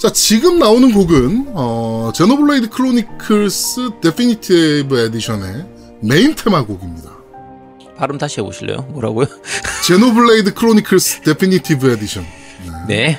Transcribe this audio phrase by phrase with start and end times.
[0.00, 5.66] 자, 지금 나오는 곡은, 어, Xenoblade Chronicles Definitive Edition의
[6.00, 7.10] 메인 테마 곡입니다.
[7.98, 8.86] 발음 다시 해보실래요?
[8.92, 9.26] 뭐라고요?
[9.86, 12.24] Xenoblade Chronicles Definitive Edition.
[12.88, 13.18] 네.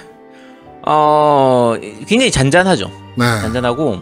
[0.88, 1.76] 어,
[2.08, 2.90] 굉장히 잔잔하죠.
[3.16, 3.26] 네.
[3.42, 4.00] 잔잔하고,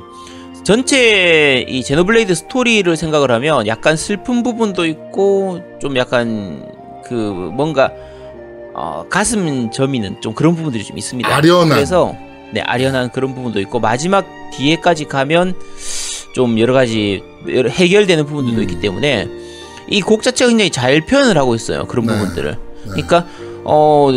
[0.63, 6.65] 전체 이 Xenoblade 스토리를 생각을 하면 약간 슬픈 부분도 있고, 좀 약간
[7.05, 7.91] 그 뭔가,
[8.73, 11.35] 어, 가슴 저미는 좀 그런 부분들이 좀 있습니다.
[11.35, 11.67] 아련한.
[11.67, 12.15] 그래서,
[12.53, 15.53] 네, 아련한 그런 부분도 있고, 마지막 뒤에까지 가면
[16.33, 18.63] 좀 여러 가지 여러- 해결되는 부분들도 음.
[18.63, 19.27] 있기 때문에,
[19.89, 21.85] 이 곡 자체가 굉장히 잘 표현을 하고 있어요.
[21.85, 22.13] 그런 네.
[22.13, 22.57] 부분들을.
[22.85, 23.25] 그러니까
[23.63, 24.09] 어,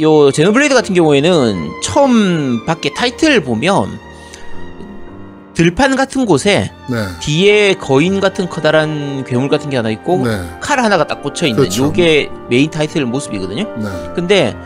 [0.00, 3.98] 요 Xenoblade 같은 경우에는 처음 밖에 타이틀 보면
[5.54, 6.96] 들판 같은 곳에 네.
[7.20, 10.40] 뒤에 거인 같은 커다란 괴물 같은 게 하나 있고 네.
[10.60, 11.84] 칼 하나가 딱 꽂혀 있는 그렇죠.
[11.86, 13.64] 요게 메인 타이틀 모습이거든요.
[13.64, 13.88] 네.
[14.14, 14.56] 근데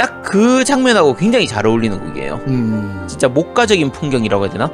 [0.00, 2.40] 딱 그 장면하고 굉장히 잘 어울리는 곡이에요.
[2.46, 3.04] 음.
[3.08, 4.70] 진짜 목가적인 풍경이라고 해야 되나?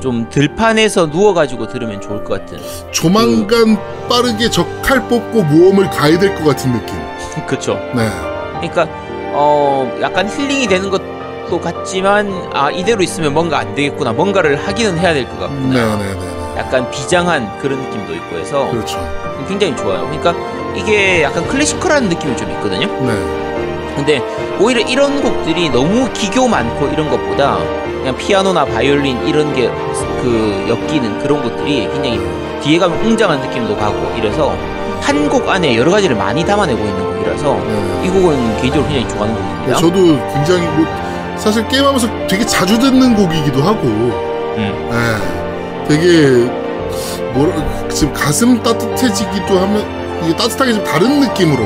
[0.00, 2.58] 좀 들판에서 누워가지고 들으면 좋을 것 같은.
[2.92, 3.76] 조만간
[4.08, 6.94] 빠르게 적칼 뽑고 모험을 가야 될 것 같은 느낌.
[7.46, 7.74] 그쵸.
[7.94, 8.08] 네.
[8.60, 8.86] 그러니까
[9.34, 15.12] 어 약간 힐링이 되는 것도 같지만 아 이대로 있으면 뭔가 안 되겠구나 뭔가를 하기는 해야
[15.12, 16.54] 될것 네, 같구나 네, 네.
[16.58, 18.98] 약간 비장한 그런 느낌도 있고 해서 그렇죠.
[19.48, 20.34] 굉장히 좋아요 그러니까
[20.76, 23.49] 이게 약간 클래시컬한 느낌이 좀 있거든요 네.
[23.96, 24.22] 근데
[24.60, 27.58] 오히려 이런 곡들이 너무 기교 많고 이런 것보다
[28.00, 29.70] 그냥 피아노나 바이올린 이런 게
[30.20, 32.20] 그 엮이는 그런 것들이 굉장히
[32.62, 34.54] 뒤에 가면 웅장한 느낌도 가고 이래서
[35.00, 38.02] 한 곡 안에 여러 가지를 많이 담아내고 있는 곡이라서 네.
[38.04, 39.40] 이 곡은 개인적으로 굉장히 좋아하는 네,
[39.72, 39.78] 곡입니다.
[39.78, 40.86] 저도 굉장히 뭐
[41.38, 44.90] 사실 게임하면서 되게 자주 듣는 곡이기도 하고, 음.
[44.90, 46.50] 네, 되게
[47.32, 51.64] 뭐라 지금 가슴 따뜻해지기도 하면 이게 따뜻하게 좀 다른 느낌으로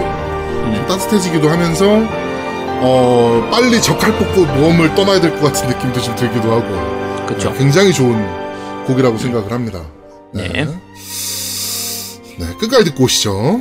[0.80, 0.86] 음.
[0.86, 1.84] 따뜻해지기도 하면서
[2.86, 7.50] 어 빨리 적칼 뽑고 모험을 떠나야 될 것 같은 느낌도 좀 들기도 하고 그렇죠.
[7.52, 9.80] 네, 굉장히 좋은 곡이라고 생각을 합니다.
[10.32, 10.48] 네.
[10.48, 10.64] 네.
[12.38, 13.60] 네, 끝까지 듣고 오시죠.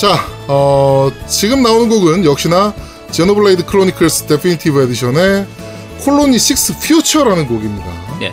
[0.00, 2.72] 자, 어, 지금 나오는 곡은 역시나
[3.10, 5.46] Xenoblade Chronicles Definitive Edition의
[6.00, 7.86] Colony 6 Future라는 곡입니다.
[8.18, 8.32] 네.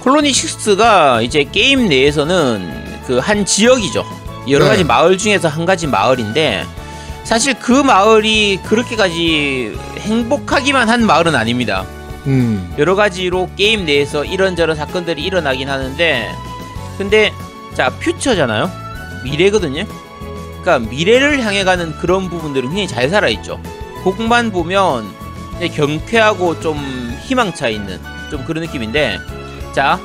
[0.00, 4.02] Colony 6가 이제 게임 내에서는 그 한 지역이죠.
[4.48, 4.70] 여러 네.
[4.70, 6.64] 가지 마을 중에서 한 가지 마을인데
[7.24, 11.84] 사실 그 마을이 그렇게까지 행복하기만 한 마을은 아닙니다.
[12.26, 16.30] 음, 여러 가지로 게임 내에서 이런저런 사건들이 일어나긴 하는데
[16.96, 17.32] 근데
[17.74, 18.70] 자 퓨처잖아요.
[19.24, 19.84] 미래거든요.
[20.66, 23.60] 그러니까 미래를 향해 가는 그런 부분들은 굉장히 잘 살아있죠.
[24.02, 25.06] 곡만 보면
[25.74, 26.76] 경쾌하고 좀
[27.24, 28.00] 희망차 있는
[28.30, 29.18] 좀 그런 느낌인데
[29.72, 30.00] 자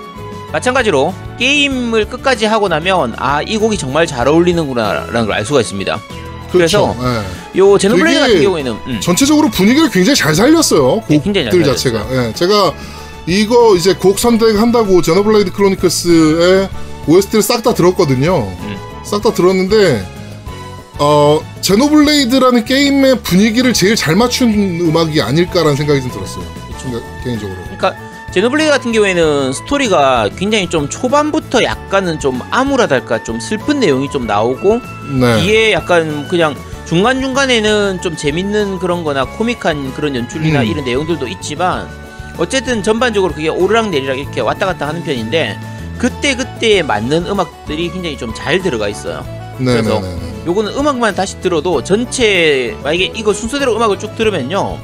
[0.51, 5.62] 마찬가지로 게임을 끝까지 하고 나면 아 이 곡이 정말 잘 어울리는구나 라는 걸 알 수가
[5.62, 6.00] 있습니다.
[6.51, 6.94] 그렇죠.
[6.95, 7.24] 그래서
[7.56, 7.59] 예.
[7.59, 11.01] 요 제노블레이드 같은 경우에는 음, 전체적으로 분위기를 굉장히 잘 살렸어요.
[11.07, 12.06] 네, 굉장히 잘 곡들 자체가.
[12.12, 12.74] 예, 제가
[13.25, 16.69] 이거 이제 곡 선택한다고 Xenoblade Chronicles의
[17.07, 18.38] OST를 싹 다 들었거든요.
[18.62, 18.77] 음.
[19.03, 20.06] 싹다 들었는데
[21.03, 24.50] 어 Xenoblade라는 게임의 분위기를 제일 잘 맞춘
[24.81, 26.44] 음악이 아닐까라는 생각이 좀 들었어요.
[26.80, 27.57] 생각- 개인적으로.
[27.63, 27.95] 그러니까
[28.31, 34.80] Xenoblade 같은 경우에는 스토리가 굉장히 좀 초반부터 약간은 좀 암울하달까 좀 슬픈 내용이 좀 나오고
[35.19, 35.42] 네.
[35.42, 36.56] 뒤에 약간 그냥
[36.86, 40.65] 중간 중간에는 좀 재밌는 그런 거나 코믹한 그런 연출이나 음.
[40.68, 41.88] 이런 내용들도 있지만
[42.38, 45.57] 어쨌든 전반적으로 그게 오르락내리락 이렇게 왔다 갔다 하는 편인데
[45.97, 49.25] 그때 그때에 맞는 음악들이 굉장히 좀 잘 들어가 있어요.
[49.57, 50.31] 그래서 네네네.
[50.45, 54.79] 요거는 음악만 다시 들어도 전체 만약에 이거 순서대로 음악을 쭉 들으면요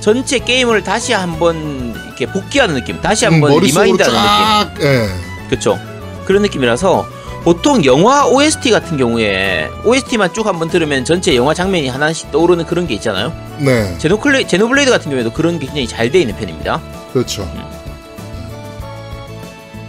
[0.00, 5.08] 전체 게임을 다시 한번 이렇게 복기하는 느낌 다시 한번 음, remind하는 느낌 쫙, 예.
[5.48, 5.78] 그쵸
[6.26, 7.06] 그런 느낌이라서
[7.42, 12.86] 보통 영화 OST 같은 경우에 OST만 쭉 한번 들으면 전체 영화 장면이 하나씩 떠오르는 그런
[12.86, 16.80] 게 있잖아요 네, 제노클레, 제노블레이드 같은 경우에도 그런 게 굉장히 잘 돼 있는 편입니다
[17.12, 17.42] 그렇죠.
[17.42, 17.80] 음.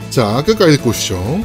[0.10, 1.42] 자, 끝까지 듣고 오시죠.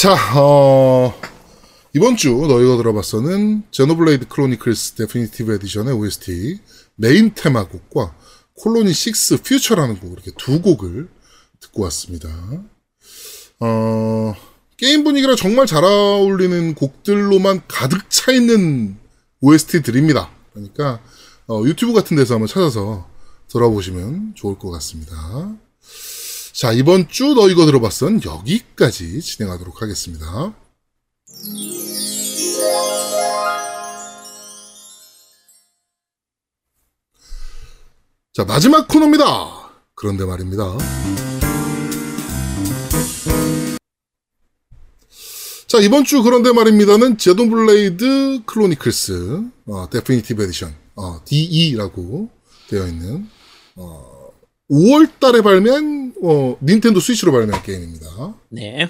[0.00, 1.12] 자, 어,
[1.94, 6.58] 이번 주 너 이거 들어봤어는 Xenoblade Chronicles Definitive Edition의 OST
[6.96, 8.14] 메인 테마곡과
[8.54, 11.10] Colony 6 Future라는 곡 이렇게 두 곡을
[11.60, 12.30] 듣고 왔습니다.
[13.60, 14.34] 어,
[14.78, 18.96] 게임 분위기랑 정말 잘 어울리는 곡들로만 가득 차 있는
[19.42, 20.30] OST들입니다.
[20.54, 21.02] 그러니까
[21.46, 23.06] 어, 유튜브 같은 데서 한번 찾아서
[23.48, 25.58] 들어보시면 좋을 것 같습니다.
[26.52, 30.52] 자, 이번 주 너 이거 들어봤어는 여기까지 진행하도록 하겠습니다.
[38.32, 39.70] 자, 마지막 코너입니다.
[39.94, 40.76] 그런데 말입니다.
[45.66, 52.28] 자, 이번 주 그런데 말입니다는 Xenoblade Chronicles, 어, Definitive Edition, 어, DE라고
[52.68, 53.28] 되어 있는,
[53.76, 54.19] 어,
[54.70, 58.06] 5월 달에 발매한, 어, 닌텐도 스위치로 발매한 게임입니다.
[58.50, 58.88] 네.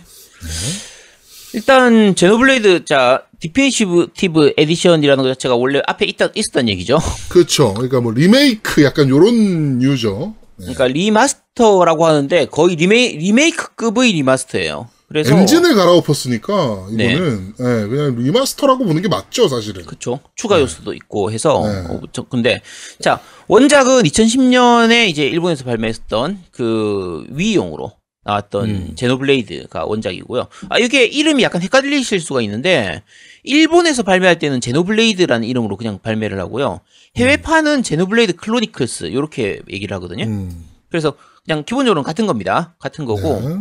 [1.52, 6.98] 일단 Xenoblade 자 Definitive Edition이라는 것 자체가 원래 앞에 있다, 있었던 얘기죠.
[7.28, 7.72] 그렇죠.
[7.74, 10.34] 그러니까 뭐 리메이크 약간 요런 류죠.
[10.56, 10.66] 네.
[10.66, 14.88] 그러니까 remaster라고 하는데 거의 리메이, 리메이크급의 remaster예요.
[15.08, 17.14] 그래서 엔진을 갈아엎었으니까 네.
[17.14, 19.84] 이거는 예, 그냥 remaster라고 보는 게 맞죠, 사실은.
[19.84, 21.78] 그쵸 추가 요소도 있고 해서 네.
[21.88, 22.62] 어, 저- 근데
[23.02, 23.20] 자
[23.50, 27.90] 원작은 2010년에 이제 일본에서 발매했던 그 Wii용으로
[28.22, 28.92] 나왔던 음.
[28.94, 30.46] Xenoblade가 원작이고요.
[30.68, 33.02] 아 이게 이름이 약간 헷갈리실 수가 있는데
[33.42, 36.78] 일본에서 발매할 때는 Xenoblade라는 이름으로 그냥 발매를 하고요.
[37.16, 40.26] 해외판은 Xenoblade Chronicles 이렇게 얘기를 하거든요.
[40.26, 40.64] 음.
[40.88, 41.14] 그래서
[41.44, 42.76] 그냥 기본적으로는 같은 겁니다.
[42.78, 43.56] 같은 거고 네.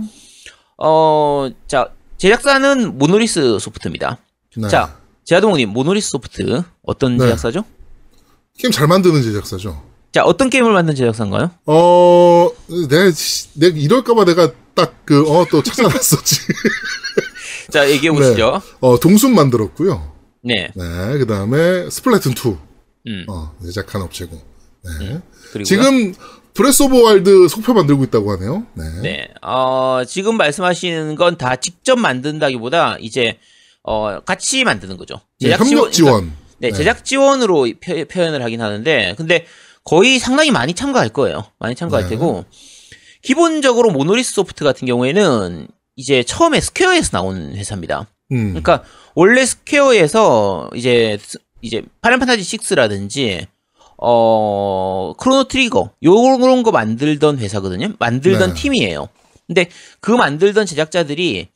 [0.78, 4.20] 어 자 제작사는 모노리스 소프트입니다.
[4.56, 4.68] 네.
[4.68, 7.24] 자 제아동님 모노리스 소프트 어떤 네.
[7.24, 7.64] 제작사죠?
[8.60, 9.82] 게임 잘 만드는 제작사죠.
[10.12, 11.52] 자 어떤 게임을 만든 제작사인가요?
[11.66, 12.50] 어,
[13.14, 16.36] 씨, 내가 이럴까봐 내가 딱 그, 어, 또 찾아놨었지.
[17.72, 18.62] 자 얘기해 보시죠.
[18.82, 20.12] 어, 동순 만들었고요.
[20.42, 20.70] 네.
[20.76, 22.58] 네, 그 다음에 스플래툰 2,
[23.08, 23.26] 음.
[23.30, 24.42] 어, 제작한 업체고.
[25.00, 25.22] 네.
[25.54, 26.14] 그리고 지금
[26.54, 28.66] Breath of Wild 속편 만들고 있다고 하네요.
[28.74, 28.84] 네.
[29.02, 29.28] 네.
[29.42, 33.38] 어 지금 말씀하시는 건 다 직접 만든다기보다 이제
[33.84, 35.16] 어 같이 만드는 거죠.
[35.40, 36.14] 네, 제작 협력 지원.
[36.22, 39.46] 그러니까, 네, 제작 지원으로 표, 현을 하긴 하는데 근데
[39.84, 41.46] 거의 상당히 많이 참가할 거예요.
[41.60, 42.10] 많이 참가할 네.
[42.12, 42.46] 테고
[43.22, 48.08] 기본적으로 Monolith Soft 같은 경우에는 이제 처음에 Square에서 나온 회사입니다.
[48.32, 48.50] 음.
[48.50, 48.84] 그러니까
[49.16, 53.46] 원래 Square에서 이제 스- 이제 Final Fantasy 6라든지
[53.98, 57.94] 어 Chrono Trigger 요런 거 만들던 회사거든요.
[58.00, 58.62] 만들던 네.
[58.62, 59.10] 팀이에요.
[59.48, 59.68] 근데
[60.00, 61.50] 그 만들던 제작자들이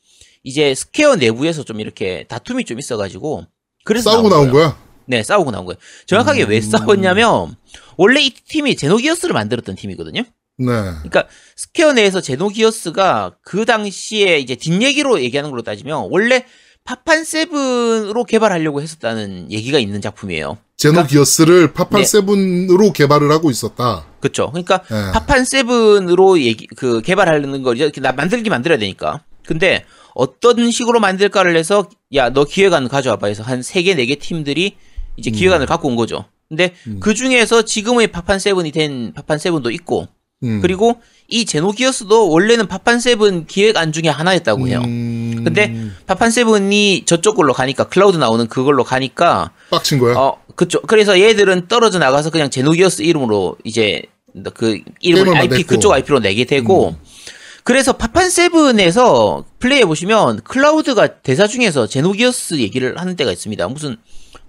[0.43, 3.45] 이제 Square 내부에서 좀 이렇게 다툼이 좀 있어가지고
[3.85, 4.51] 그래서 싸우고 나온.
[4.51, 4.77] 거야?
[5.05, 5.77] 네, 싸우고 나온 거예요.
[6.05, 6.61] 정확하게 왜 음.
[6.61, 7.55] 싸웠냐면
[7.97, 10.21] 원래 이 팀이 Xenogears를 만들었던 팀이거든요.
[10.57, 10.65] 네.
[10.67, 11.25] 그러니까
[11.55, 16.45] Square 내에서 Xenogears가 그 당시에 이제 뒷얘기로 얘기하는 걸로 따지면 원래
[16.85, 20.57] 파판 seven으로 개발하려고 했었다는 얘기가 있는 작품이에요.
[20.77, 22.05] 제노기어스를 파판 네.
[22.05, 24.05] 세븐으로 개발을 하고 있었다.
[24.19, 24.51] 그렇죠.
[24.51, 25.11] 그러니까 네.
[25.13, 29.21] 파판 세븐으로 얘기 그 개발하는 걸 이제 나 만들기 만들어야 되니까.
[29.45, 34.15] 근데 어떤 식으로 만들까를 해서 야 너 기획안 가져와봐 해서 한 세 개 네 개
[34.15, 34.75] 팀들이
[35.17, 35.33] 이제 음.
[35.33, 36.25] 기획안을 갖고 온 거죠.
[36.49, 40.07] 근데 그 중에서 지금의 파판 세븐이 된 파판 세븐도 있고
[40.43, 40.59] 음.
[40.61, 44.81] 그리고 이 제노기어스도 원래는 파판 세븐 기획안 중에 하나였다고 해요.
[44.85, 50.15] 음, 근데 파판 세븐이 저쪽 걸로 가니까 클라우드 나오는 그걸로 가니까 빡친 거야?
[50.15, 54.03] 어 그쪽 그래서 얘들은 떨어져 나가서 그냥 제노기어스 이름으로 이제
[54.53, 55.67] 그 이름을 IP 만들고.
[55.67, 56.95] 그쪽 IP로 내게 되고
[57.63, 63.67] 그래서 파판 세븐에서 플레이해 보시면 클라우드가 대사 중에서 제노기어스 얘기를 하는 때가 있습니다.
[63.69, 63.97] 무슨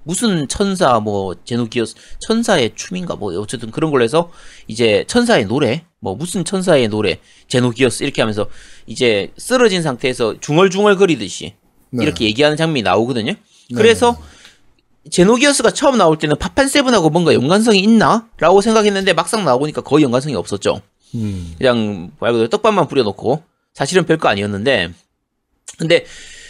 [0.04, 4.30] 무슨 천사 뭐 제노기어스 천사의 춤인가 뭐 어쨌든 그런 걸로 해서
[4.68, 7.18] 이제 천사의 노래 뭐 무슨 천사의 노래
[7.48, 8.48] 제노기어스 이렇게 하면서
[8.86, 11.54] 이제 쓰러진 상태에서 중얼중얼 거리듯이
[11.90, 12.04] 네.
[12.04, 13.34] 이렇게 얘기하는 장면이 나오거든요.
[13.74, 14.16] 그래서
[15.10, 20.80] 제노기어스가 처음 나올 때는 파판 세븐하고 뭔가 연관성이 있나라고 생각했는데 막상 나오니까 거의 연관성이 없었죠.
[21.14, 21.54] 음.
[21.58, 23.42] 그냥 말 그대로 떡밥만 뿌려놓고
[23.74, 24.92] 사실은 별거 아니었는데
[25.78, 26.04] 근데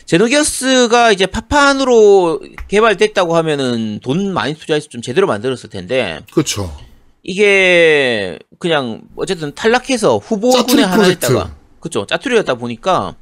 [0.06, 6.76] 제노기어스가 이제 파판으로 개발됐다고 하면은 돈 많이 투자해서 좀 제대로 만들었을 텐데 그렇죠.
[7.23, 11.04] 이게 그냥 어쨌든 탈락해서 후보군에 하나.
[11.04, 13.16] 했다가 그쵸 짜투리였다 보니까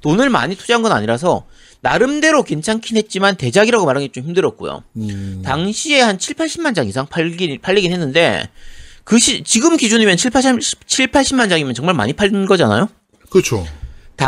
[0.00, 1.46] 돈을 많이 투자한 건 아니라서
[1.80, 4.82] 나름대로 괜찮긴 했지만 대작이라고 말하기 좀 힘들었고요.
[4.96, 5.42] 음.
[5.44, 8.48] 당시에 한 7, 80만 장 이상 팔긴, 팔리긴 했는데,
[9.04, 12.88] 그 시, 지금 기준이면 7, 80, 7, 80만 장이면 정말 많이 팔린 거잖아요?
[13.30, 13.64] 그렇죠.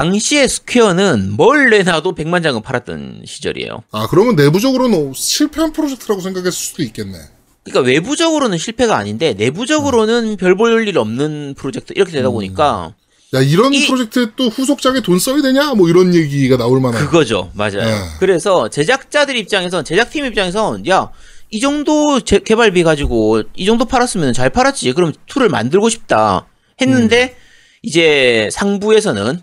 [0.05, 3.83] 당시에 스퀘어는 뭘 내놔도 100만 장은 팔았던 시절이에요.
[3.93, 7.19] 아 그러면 내부적으로는 실패한 프로젝트라고 생각했을 수도 있겠네.
[7.65, 12.95] 그러니까 외부적으로는 실패가 아닌데, 내부적으로는 별볼 일 없는 프로젝트, 이렇게 되다 보니까,
[13.35, 15.75] 야 이런 이- 프로젝트에 또 후속작에 돈 써야 되냐?
[15.75, 17.05] 뭐 이런 얘기가 나올 만한.
[17.05, 17.51] 그거죠.
[17.53, 17.85] 맞아요.
[17.85, 17.95] 네.
[18.21, 21.11] 그래서 제작자들 입장에선, 제작팀 입장에선, 야,
[21.51, 24.95] 이 정도 제- 개발비 가지고 이 정도 팔았으면 잘 팔았지.
[24.95, 26.47] 그럼 2를 만들고 싶다.
[26.81, 27.37] 했는데,
[27.83, 29.43] 이제 상부에서는,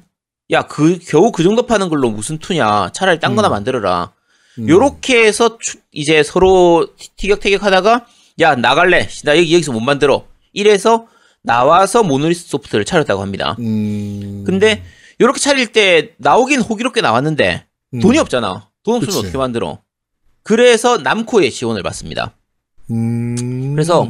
[0.51, 2.94] 야, 그, 겨우 그 정도 파는 걸로 무슨 2냐.
[2.94, 4.13] 차라리 딴 거나 만들어라.
[4.60, 4.70] 음.
[4.70, 8.06] 요렇게 해서 추- 이제 서로 티- 티격태격 하다가,
[8.39, 9.08] 야, 나갈래.
[9.25, 10.25] 나 여기, 여기서 못 만들어.
[10.54, 11.08] 이래서
[11.42, 13.56] 나와서 모노리스 소프트를 차렸다고 합니다.
[13.60, 14.44] 음.
[14.46, 14.84] 근데
[15.20, 18.00] 요렇게 차릴 때 나오긴 호기롭게 나왔는데 음.
[18.00, 18.70] 돈이 없잖아.
[18.84, 19.20] 돈 없으면 그치.
[19.20, 19.80] 어떻게 만들어?
[20.44, 22.34] 그래서 남코의 지원을 받습니다.
[22.92, 23.74] 음.
[23.75, 24.08] 그래서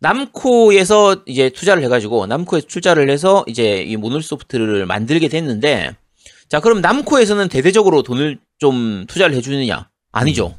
[0.00, 5.94] 남코에서 이제 투자를 해가지고 남코에서 투자를 해서 이제 이 모노리 소프트를 만들게 됐는데
[6.48, 9.88] 자 그럼 남코에서는 대대적으로 돈을 좀 투자를 해주느냐?
[10.12, 10.56] 아니죠.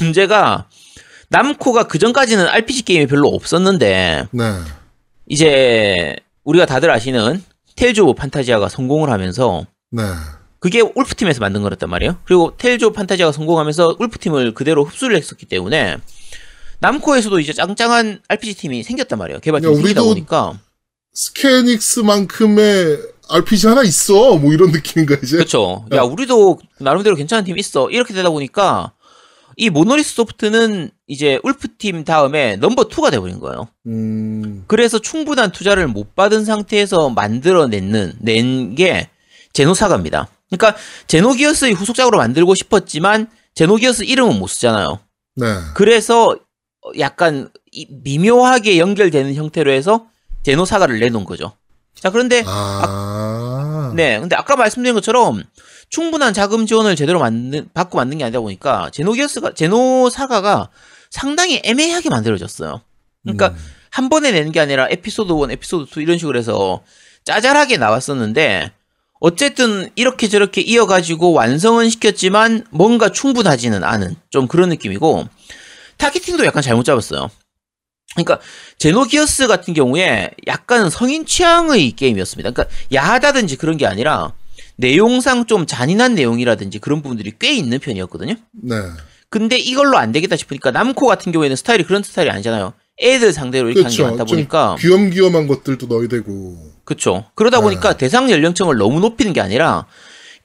[0.00, 0.68] 문제가
[1.28, 4.44] 남코가 그 전까지는 RPG 게임이 별로 없었는데 네.
[5.26, 7.42] 이제 우리가 다들 아시는
[7.76, 10.02] 테일즈 오브 판타지아가 성공을 하면서 네.
[10.58, 12.18] 그게 울프팀에서 만든 거였단 말이에요.
[12.24, 15.96] 그리고 테일즈 오브 판타지아가 성공하면서 울프팀을 그대로 흡수를 했었기 때문에
[16.80, 19.40] 남코에서도 이제 짱짱한 RPG 팀이 생겼단 말이에요.
[19.40, 20.58] 개발팀이 야, 생기다 보니까
[21.12, 24.36] 스케닉스만큼의 RPG 하나 있어.
[24.36, 25.36] 뭐 이런 느낌인가 이제.
[25.36, 25.84] 그렇죠.
[25.92, 27.90] 야 우리도 나름대로 괜찮은 팀 있어.
[27.90, 28.92] 이렇게 되다 보니까
[29.56, 33.68] 이 모노리스 소프트는 이제 울프팀 다음에 넘버 2가 돼버린 거예요.
[33.86, 34.64] 음.
[34.66, 39.08] 그래서 충분한 투자를 못 받은 상태에서 만들어내는 낸 게
[39.54, 40.28] 제노사가입니다.
[40.50, 45.00] 그러니까 제노기어스의 후속작으로 만들고 싶었지만 제노기어스 이름은 못 쓰잖아요.
[45.36, 45.46] 네.
[45.74, 46.36] 그래서
[46.98, 50.06] 약간 이- 미묘하게 연결되는 형태로 해서
[50.44, 51.52] 제노사가를 내놓은 거죠.
[51.98, 53.92] 자 그런데 아.
[53.96, 55.42] 네, 근데 아까 말씀드린 것처럼
[55.88, 60.68] 충분한 자금 지원을 제대로 만든, 받고 만든 게 아니다 보니까 제노기어스가 제노사가가
[61.10, 62.82] 상당히 애매하게 만들어졌어요.
[63.22, 63.56] 그러니까 음.
[63.90, 66.82] 한 번에 내는 게 아니라 에피소드 1, 에피소드 2 이런 식으로 해서
[67.24, 68.72] 짜잘하게 나왔었는데
[69.20, 75.26] 어쨌든 이렇게 저렇게 이어가지고 완성은 시켰지만 뭔가 충분하지는 않은 좀 그런 느낌이고
[75.96, 77.30] targeting도 약간 잘못 잡았어요.
[78.14, 78.40] 그러니까
[78.78, 82.50] 제노기어스 같은 경우에 약간 성인 취향의 게임이었습니다.
[82.50, 84.32] 그러니까 야하다든지 그런 게 아니라
[84.76, 88.34] 내용상 좀 잔인한 내용이라든지 그런 부분들이 꽤 있는 편이었거든요.
[88.52, 88.76] 네.
[89.28, 92.72] 근데 이걸로 안 되겠다 싶으니까 남코 같은 경우에는 스타일이 그런 스타일이 아니잖아요.
[92.98, 94.04] 애들 상대로 이렇게 그렇죠.
[94.04, 96.56] 만들다 좀 보니까 귀염귀염한 것들도 넣어야 되고.
[96.84, 97.24] 그렇죠.
[97.34, 97.62] 그러다 네.
[97.64, 99.86] 보니까 대상 연령층을 너무 높이는 게 아니라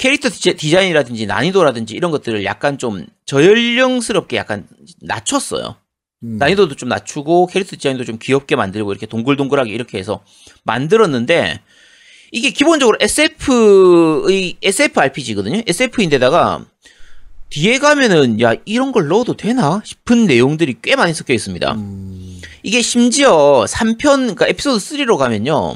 [0.02, 4.68] 캐릭터 디자- 디자인이라든지 난이도라든지 이런 것들을 약간 좀 저연령스럽게 약간
[5.00, 5.76] 낮췄어요.
[6.24, 6.38] 음.
[6.40, 10.24] 난이도도 좀 낮추고 캐릭터 디자인도 좀 귀엽게 만들고 이렇게 동글동글하게 이렇게 해서
[10.64, 11.60] 만들었는데
[12.32, 15.62] 이게 기본적으로 SF의 SF RPG거든요.
[15.68, 16.66] SF인데다가
[17.52, 21.74] 뒤에 가면은 야 이런 걸 넣어도 되나 싶은 내용들이 꽤 많이 섞여 있습니다.
[21.74, 24.00] 음, 이게 심지어 3편
[24.36, 25.76] 그러니까 에피소드 3로 가면요.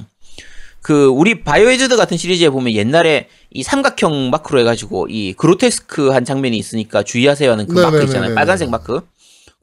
[0.86, 7.01] 그 우리 바이오하자드 같은 시리즈에 보면 옛날에 이 삼각형 마크로 해가지고 이 그로테스크한 장면이 있으니까
[7.01, 8.06] 주의하세요 하는 그 마크 네네네네.
[8.06, 8.36] 있잖아요.
[8.36, 9.01] 빨간색 마크.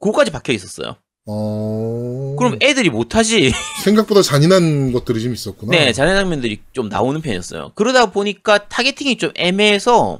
[0.01, 0.97] 그거까지 박혀 있었어요.
[1.25, 2.35] 어.
[2.37, 3.53] 그럼 애들이 못하지.
[3.85, 5.71] 생각보다 잔인한 것들이 좀 있었구나.
[5.71, 7.71] 네, 잔인한 장면들이 좀 나오는 편이었어요.
[7.75, 10.19] 그러다 보니까 targeting이 좀 애매해서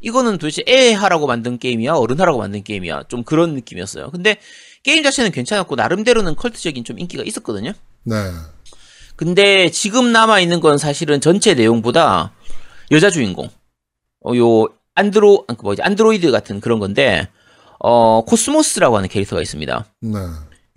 [0.00, 3.04] 이거는 도대체 애 하라고 만든 게임이야, 어른 하라고 만든 게임이야.
[3.06, 4.10] 좀 그런 느낌이었어요.
[4.10, 4.38] 근데
[4.82, 7.74] 게임 자체는 괜찮았고 나름대로는 컬트적인 좀 인기가 있었거든요.
[8.02, 8.16] 네.
[9.26, 12.32] 근데 지금 남아 있는 건 사실은 전체 내용보다
[12.90, 13.48] 여자 주인공,
[14.24, 17.28] 어, 요 안드로 그 뭐지 안드로이드 같은 그런 건데
[17.78, 19.86] 어 코스모스라고 하는 캐릭터가 있습니다.
[20.00, 20.18] 네.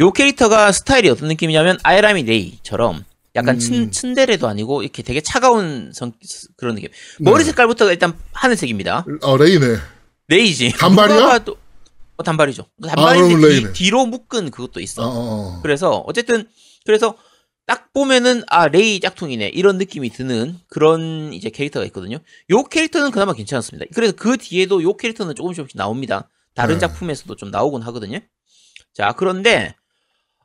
[0.02, 3.04] 요 캐릭터가 스타일이 어떤 느낌이냐면 아야나미 레이처럼
[3.36, 3.60] 약간 음.
[3.60, 6.12] 친, 츤데레도 아니고 이렇게 되게 차가운 성,
[6.56, 6.90] 그런 느낌.
[7.20, 7.46] 머리 네.
[7.46, 9.08] 색깔부터가 일단 하늘색입니다.
[9.24, 9.66] 어, 레이네.
[10.28, 10.72] 레이지.
[10.74, 11.58] 봐도-
[12.18, 12.66] 어, 단발이죠.
[12.84, 13.86] 아, 단발인데 그럼 뒤.
[13.86, 15.02] 뒤로 묶은 그것도 있어.
[15.02, 15.60] 어, 어, 어.
[15.64, 16.48] 그래서 어쨌든
[16.86, 17.16] 그래서
[17.66, 22.20] 딱 보면은 아 레이 짝퉁이네 이런 느낌이 드는 그런 이제 캐릭터가 있거든요.
[22.52, 23.86] 요 캐릭터는 그나마 괜찮았습니다.
[23.94, 26.30] 그래서 그 뒤에도 요 캐릭터는 조금씩 조금씩 나옵니다.
[26.54, 26.80] 다른 네.
[26.80, 28.20] 작품에서도 좀 나오곤 하거든요.
[28.94, 29.76] 자 그런데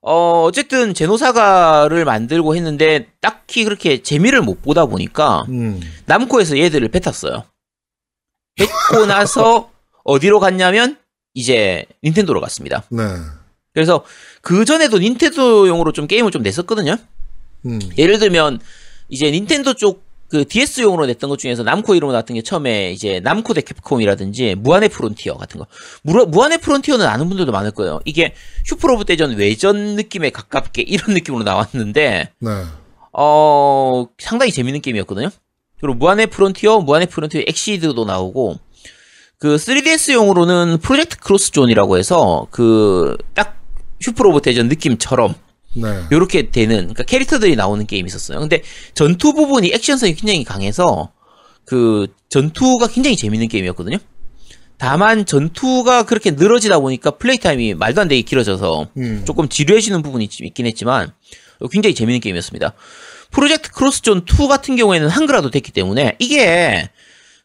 [0.01, 5.81] 어 어쨌든 제노사가를 만들고 했는데 딱히 그렇게 재미를 못 보다 보니까 음.
[6.07, 7.45] 남코에서 얘들을 뱉었어요.
[8.57, 9.71] 뱉고 나서
[10.05, 10.97] 어디로 갔냐면
[11.35, 12.85] 이제 닌텐도로 갔습니다.
[12.91, 13.03] 네.
[13.73, 14.05] 그래서
[14.41, 16.97] 그 전에도 닌텐도용으로 좀 게임을 좀 냈었거든요.
[17.67, 17.79] 음.
[17.99, 18.61] 예를 들면
[19.09, 23.53] 이제 닌텐도 쪽 그 DS용으로 냈던 것 중에서 남코 이름으로 나왔던 게 처음에 이제 남코
[23.53, 25.67] 대 캡콤이라든지 무한의 프론티어 같은 거.
[26.03, 28.01] 무, 무한의 프론티어는 아는 분들도 많을 거예요.
[28.05, 32.51] 이게 슈퍼로봇 대전 외전 느낌에 가깝게 이런 느낌으로 나왔는데 네.
[33.13, 35.31] 어 상당히 재밌는 게임이었거든요.
[35.81, 38.57] 그리고 무한의 프론티어, 무한의 프론티어 엑시드도 나오고
[39.39, 43.60] 그 3DS용으로는 프로젝트 크로스 존이라고 해서 그 딱
[44.01, 45.35] 슈퍼로봇 대전 느낌처럼
[45.75, 46.03] 네.
[46.11, 48.41] 요렇게 되는 그러니까 캐릭터들이 나오는 게임이 있었어요.
[48.41, 48.63] 근데
[48.95, 51.13] 전투 부분이 액션성이 굉장히 강해서
[51.65, 53.99] 그 전투가 굉장히 재밌는 게임이었거든요.
[54.79, 59.23] 다만 전투가 그렇게 늘어지다 보니까 플레이 타임이 말도 안 되게 길어져서 음.
[59.27, 61.13] 조금 지루해지는 부분이 좀 있긴 했지만
[61.71, 62.73] 굉장히 재밌는 게임이었습니다.
[63.31, 66.89] 프로젝트 크로스존 2 같은 경우에는 한글화도 됐기 때문에 이게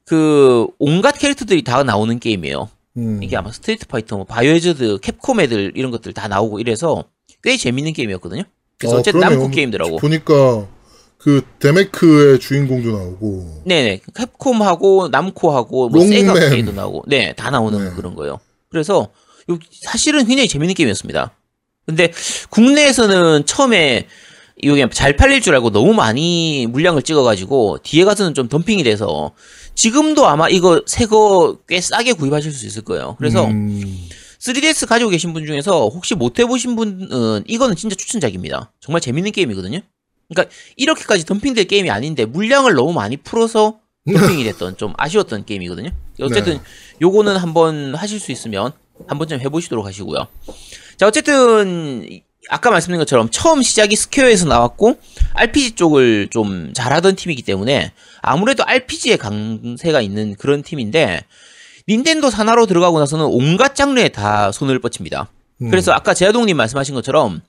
[0.06, 2.70] 그 온갖 캐릭터들이 다 나오는 게임이에요.
[2.98, 3.22] 음.
[3.22, 7.04] 이게 아마 스트리트 파이터, 뭐 바이오하자드, 캡콤 애들 이런 것들 다 나오고 이래서
[7.44, 8.44] 꽤 재밌는 게임이었거든요.
[8.78, 9.20] 그래서 어, 어쨌든.
[9.22, 10.68] 남코 게임들하고 보니까
[11.18, 16.02] 그 데메크의 주인공도 나오고 네네 캡콤하고 남코하고 뭐.
[16.06, 17.92] 세가 게임도 나오고 네 다 나오는 네.
[17.96, 18.40] 그런 거예요.
[18.70, 19.10] 그래서
[19.50, 21.32] 요- 사실은 굉장히 재밌는 게임이었습니다.
[21.86, 22.12] 근데
[22.50, 24.08] 국내에서는 처음에
[24.62, 29.32] 이게 잘 팔릴 줄 알고 너무 많이 물량을 찍어가지고 뒤에 가서는 좀 덤핑이 돼서
[29.76, 33.16] 지금도 아마 이거 새 거 꽤 싸게 구입하실 수 있을 거예요.
[33.18, 34.08] 그래서 음.
[34.40, 38.72] 3DS 가지고 계신 분 중에서 혹시 못 해보신 분은 이거는 진짜 추천작입니다.
[38.80, 39.80] 정말 재밌는 게임이거든요.
[40.30, 43.80] 그러니까 이렇게까지 덤핑될 게임이 아닌데 물량을 너무 많이 풀어서
[44.12, 45.90] 덤핑이 됐던 좀 아쉬웠던 게임이거든요.
[46.22, 46.62] 어쨌든 네.
[47.02, 48.72] 요거는 한번 하실 수 있으면
[49.08, 50.28] 한 번쯤 해보시도록 하시고요.
[50.98, 52.08] 자 어쨌든
[52.50, 55.00] 아까 말씀드린 것처럼 처음 시작이 스퀘어에서 나왔고
[55.34, 57.92] RPG 쪽을 좀 잘하던 팀이기 때문에
[58.26, 61.24] 아무래도 RPG의 강세가 있는 그런 팀인데
[61.88, 65.30] 닌텐도 산하로 들어가고 나서는 온갖 장르에 다 손을 뻗칩니다.
[65.62, 65.70] 음.
[65.70, 67.42] 그래서 아까 제아동님 말씀하신 것처럼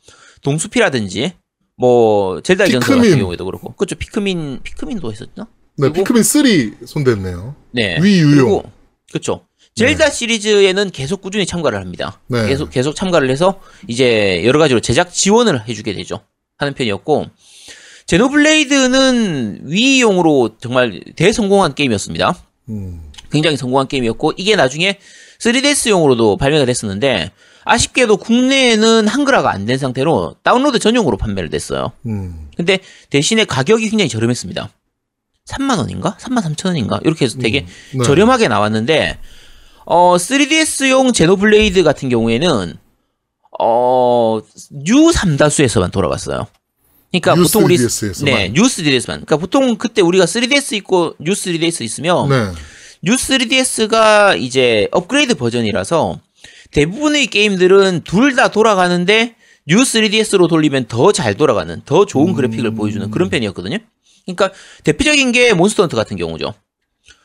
[0.42, 1.32] 동수피라든지
[1.76, 3.18] 뭐 젤다의 전설 같은.
[3.18, 5.48] 경우에도 그렇고 그렇죠 피크민 피크민도 했었나?
[5.78, 7.54] 네, 그리고- 피크민 3 손댔네요.
[7.72, 7.98] 네.
[8.00, 8.62] 위 유용.
[9.10, 9.42] 그렇죠.
[9.74, 12.18] 젤다 시리즈에는 계속 꾸준히 참가를 합니다.
[12.28, 12.46] 네.
[12.48, 16.20] 계속 계속 참가를 해서 이제 여러 가지로 제작 지원을 해주게 되죠.
[16.56, 17.26] 하는 편이었고
[18.06, 22.36] 제노블레이드는 위용으로 정말 대성공한 게임이었습니다.
[22.68, 23.00] 음.
[23.30, 24.98] 굉장히 성공한 게임이었고 이게 나중에
[25.40, 27.32] 3DS용으로도 발매가 됐었는데
[27.64, 31.92] 아쉽게도 국내에는 한글화가 안 된 상태로 다운로드 전용으로 판매를 됐어요.
[32.06, 32.48] 음.
[32.56, 32.78] 근데
[33.10, 34.70] 대신에 가격이 굉장히 저렴했습니다.
[35.46, 36.16] 3만 원인가?
[36.20, 37.00] 3만 3천 원인가?
[37.04, 38.04] 이렇게 해서 되게 네.
[38.04, 39.18] 저렴하게 나왔는데
[39.84, 42.74] 어 3DS용 제노블레이드 같은 경우에는
[43.60, 44.40] 어
[44.86, 46.46] U 3다수에서만 돌아갔어요.
[47.20, 48.34] 그러니까 보통 우리 3DS 에서만.
[48.34, 49.04] 네, U 3DS만.
[49.06, 52.52] 그러니까 보통 그때 우리가 3DS 있고 U 3DS 있으면 네.
[53.04, 56.20] U3DS가 이제 업그레이드 버전이라서
[56.70, 59.34] 대부분의 게임들은 둘 다 돌아가는데
[59.68, 63.78] U3DS로 돌리면 더 잘 돌아가는 더 좋은 그래픽을 보여주는 그런 편이었거든요.
[64.24, 64.50] 그러니까
[64.84, 66.54] 대표적인 게 몬스터 헌터 같은 경우죠.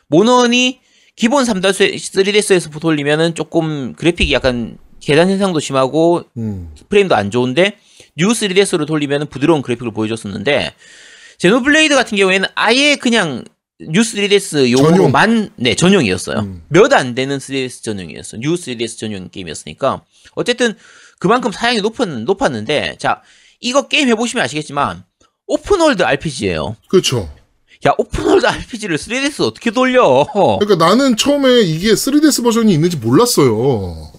[0.07, 0.79] 모넌이
[1.15, 6.69] 기본 3다수 3DS에서 돌리면은 조금 그래픽이 약간 계단 현상도 심하고 음.
[6.89, 7.77] 프레임도 안 좋은데
[8.17, 10.73] U3DS로 돌리면 부드러운 그래픽을 보여줬었는데
[11.37, 13.43] 제노블레이드 같은 경우에는 아예 그냥
[13.79, 16.39] 뉴 3DS 용으로만 네 전용이었어요.
[16.39, 16.61] 음.
[16.67, 18.37] 몇안 되는 3DS 전용이었어.
[18.37, 20.03] 뉴 3DS 전용 게임이었으니까
[20.35, 20.75] 어쨌든
[21.19, 23.21] 그만큼 사양이 높았, 높았는데 자
[23.59, 25.03] 이거 게임 해보시면 아시겠지만
[25.47, 26.75] open world RPG예요.
[26.87, 27.33] 그렇죠.
[27.87, 30.25] 야 open world RPG를 3DS 어떻게 돌려?
[30.59, 34.11] 그러니까 나는 처음에 이게 3DS 버전이 있는지 몰랐어요.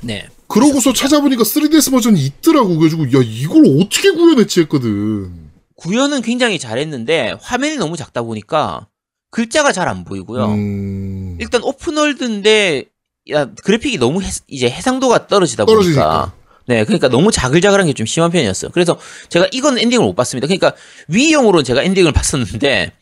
[0.00, 0.28] 네.
[0.52, 2.76] 그러고서 찾아보니까 3DS 버전이 있더라고.
[2.78, 5.50] 그래가지고 야 이걸 어떻게 구현했지 했거든.
[5.76, 8.86] 구현은 굉장히 잘했는데 화면이 너무 작다 보니까
[9.30, 10.44] 글자가 잘 안 보이고요.
[10.46, 11.38] 음...
[11.40, 12.84] 일단 open world인데
[13.30, 16.32] 야 그래픽이 너무 해- 이제 해상도가 떨어지다 보니까 떨어지니까.
[16.66, 18.70] 네 그러니까 너무 자글자글한 게 좀 심한 편이었어요.
[18.72, 18.98] 그래서
[19.30, 20.46] 제가 이건 엔딩을 못 봤습니다.
[20.46, 20.72] 그러니까
[21.08, 22.92] 위용으로는 제가 엔딩을 봤었는데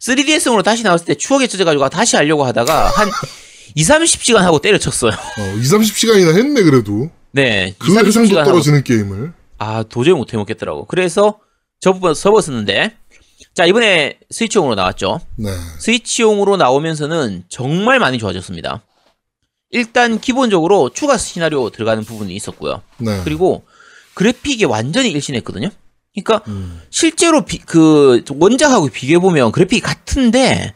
[0.00, 3.08] 3DS용으로 다시 나왔을 때 추억에 젖어가지고 다시 하려고 하다가 한
[3.74, 5.12] 2, 30시간 하고 때려쳤어요.
[5.12, 7.10] 어, 2, 30시간이나 했네 그래도.
[7.32, 7.74] 네.
[7.78, 9.32] 그 2, 해상도 30시간 하고 떨어지는 게임을.
[9.58, 10.86] 아 도저히 못 해먹겠더라고.
[10.86, 11.38] 그래서
[11.80, 12.96] 접어 접었었는데
[13.54, 15.20] 자 이번에 스위치용으로 나왔죠.
[15.36, 15.50] 네.
[15.80, 18.82] 스위치용으로 나오면서는 정말 많이 좋아졌습니다.
[19.70, 22.82] 일단 기본적으로 추가 시나리오 들어가는 부분이 있었고요.
[22.98, 23.20] 네.
[23.24, 23.64] 그리고
[24.14, 25.70] 그래픽이 완전히 일신했거든요.
[26.14, 26.82] 그러니까 음.
[26.90, 30.74] 실제로 비- 그 원작하고 비교해 보면 그래픽이 같은데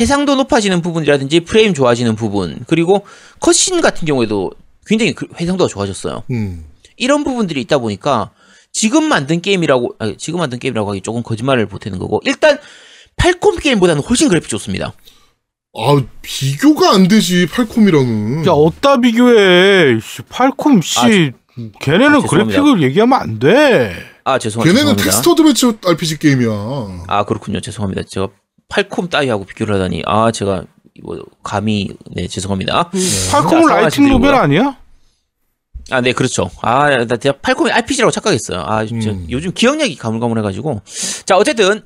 [0.00, 3.06] 해상도 높아지는 부분이라든지 프레임 좋아지는 부분 그리고
[3.40, 4.50] 컷신 같은 경우에도
[4.86, 6.24] 굉장히 그 해상도가 좋아졌어요.
[6.30, 6.64] 음.
[6.96, 8.30] 이런 부분들이 있다 보니까
[8.72, 12.58] 지금 만든 게임이라고 아니, 지금 만든 게임이라고 하기 조금 거짓말을 보태는 거고 일단
[13.16, 14.92] 팔콤 게임보다는 훨씬 그래픽 좋습니다.
[15.76, 18.46] 아 비교가 안 되지 팔콤이랑은.
[18.46, 19.98] 야, 어디다 비교해.
[20.00, 20.98] 씨, 팔콤, 씨.
[21.00, 22.20] 아, 걔네는 아.
[22.20, 23.94] 그래픽을 얘기하면 안 돼.
[24.24, 24.72] 아 죄송합니다.
[24.72, 25.02] 걔네는 죄송합니다.
[25.04, 27.04] 텍스트 adventure RPG 게임이야.
[27.08, 27.60] 아 그렇군요.
[27.60, 28.02] 죄송합니다.
[28.08, 28.28] 제가
[28.74, 30.64] 팔콤 따위하고 비교를 하다니 아 제가
[31.02, 32.90] 뭐 감히 네 죄송합니다.
[33.30, 34.34] 팔콤은 자, writing novel.
[34.34, 34.76] 아니야?
[35.90, 36.50] 아 네 그렇죠.
[36.60, 38.64] 아 나 제가 팔콤이 RPG라고 착각했어요.
[38.66, 39.26] 아 진짜 음.
[39.30, 40.80] 요즘 기억력이 가물가물해가지고
[41.24, 41.82] 자 어쨌든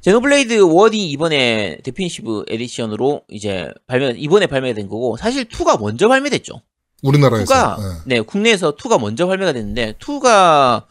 [0.00, 6.62] 제노블레이드 1이 이번에 Definitive Edition으로 이제 발매 이번에 발매가 된 거고 사실 2가 먼저 발매됐죠.
[7.02, 7.44] 우리나라에서.
[7.44, 7.76] 2가
[8.06, 8.14] 네.
[8.16, 10.84] 네 국내에서 2가 먼저 발매가 됐는데 2가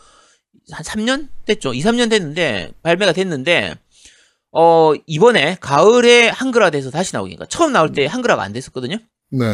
[0.71, 1.73] 한 3년 됐죠.
[1.73, 3.73] 2, 3년 됐는데 발매가 됐는데
[4.51, 8.97] 어 이번에 가을에 한글화 돼서 다시 나오니까 처음 나올 때 한글화가 안 됐었거든요.
[9.31, 9.45] 네.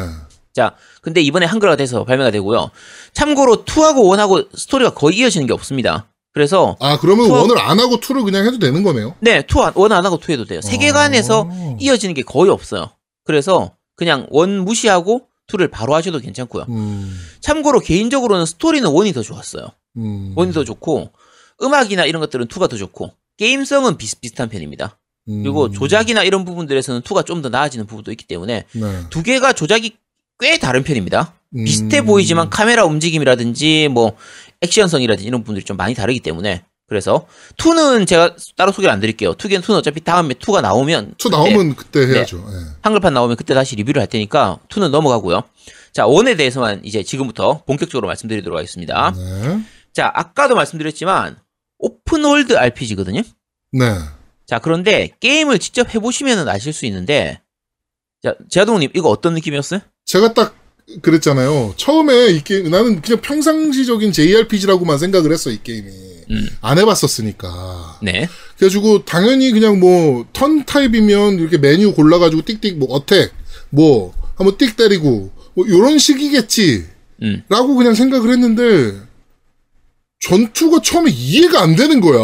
[0.54, 2.72] 자, 근데 이번에 한글화가 돼서 발매가 되고요.
[3.14, 6.08] 참고로 2하고 1하고 스토리가 거의 이어지는 게 없습니다.
[6.34, 9.16] 그래서 아 그러면 투어- 원을 안 하고 투를 그냥 해도 되는 거네요.
[9.20, 10.62] 네, 2, 1안 하고 2 해도 돼요.
[10.62, 11.76] 세계관에서 아.
[11.80, 12.92] 이어지는 게 거의 없어요.
[13.26, 16.66] 그래서 그냥 1 무시하고 2를 바로 하셔도 괜찮고요.
[16.70, 17.18] 음.
[17.42, 19.68] 참고로 개인적으로는 스토리는 1이 더 좋았어요.
[19.98, 20.34] 음.
[20.36, 21.12] 1이 더 좋고
[21.62, 24.98] 음악이나 이런 것들은 2가 더 좋고 게임성은 비슷비슷한 편입니다.
[25.26, 25.72] 그리고 음.
[25.74, 29.04] 조작이나 이런 부분들에서는 2가 좀 더 나아지는 부분도 있기 때문에 네.
[29.10, 29.98] 두 개가 조작이
[30.40, 31.34] 꽤 다른 편입니다.
[31.56, 31.64] 음.
[31.66, 34.16] 비슷해 보이지만 카메라 움직임이라든지 뭐
[34.62, 37.26] 액션성이라든지 이런 부분들이 좀 많이 다르기 때문에 그래서
[37.58, 39.34] 2는 제가 따로 소개를 안 드릴게요.
[39.34, 42.38] 2겐 2는 어차피 다음에 2가 나오면 two 그때 나오면 그때 해야죠.
[42.38, 42.76] 예.
[42.84, 45.42] 한글판 나오면 그때 다시 리뷰를 할 테니까 2는 넘어가고요.
[45.92, 49.14] 자, one에 대해서만 이제 지금부터 본격적으로 말씀드리도록 하겠습니다.
[49.16, 49.62] 네.
[49.94, 51.38] 자, 아까도 말씀드렸지만
[51.80, 53.22] open world RPG거든요.
[53.72, 53.96] 네.
[54.48, 57.42] 자, 그런데 게임을 직접 해보시면 아실 수 있는데
[58.24, 59.82] 자, 제아동님 이거 어떤 느낌이었어요?
[60.06, 60.56] 제가 딱
[61.02, 61.74] 그랬잖아요.
[61.78, 65.90] 처음에 이 게임 나는 그냥 평상시적인 JRPG라고만 생각을 했어 이 게임이.
[66.32, 66.48] 음.
[66.62, 68.00] 안 해봤었으니까.
[68.02, 68.28] 네.
[68.58, 73.32] 그래가지고 당연히 그냥 뭐 턴 타입이면 이렇게 메뉴 골라가지고 띡띡 뭐 어택
[73.70, 76.86] 뭐 한번 띡 때리고 뭐 이런 식이겠지.
[77.22, 77.44] 음.
[77.50, 79.00] 라고 그냥 생각을 했는데
[80.30, 82.20] 전투가 처음에 이해가 안 되는 거야.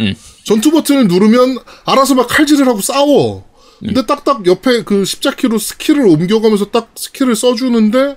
[0.00, 0.14] 음.
[0.44, 3.44] 전투 버튼을 누르면 알아서 막 칼질을 하고 싸워.
[3.80, 4.06] 근데 음.
[4.06, 8.16] 딱딱 옆에 그 십자키로 skill을 옮겨가면서 딱 skill을 써주는데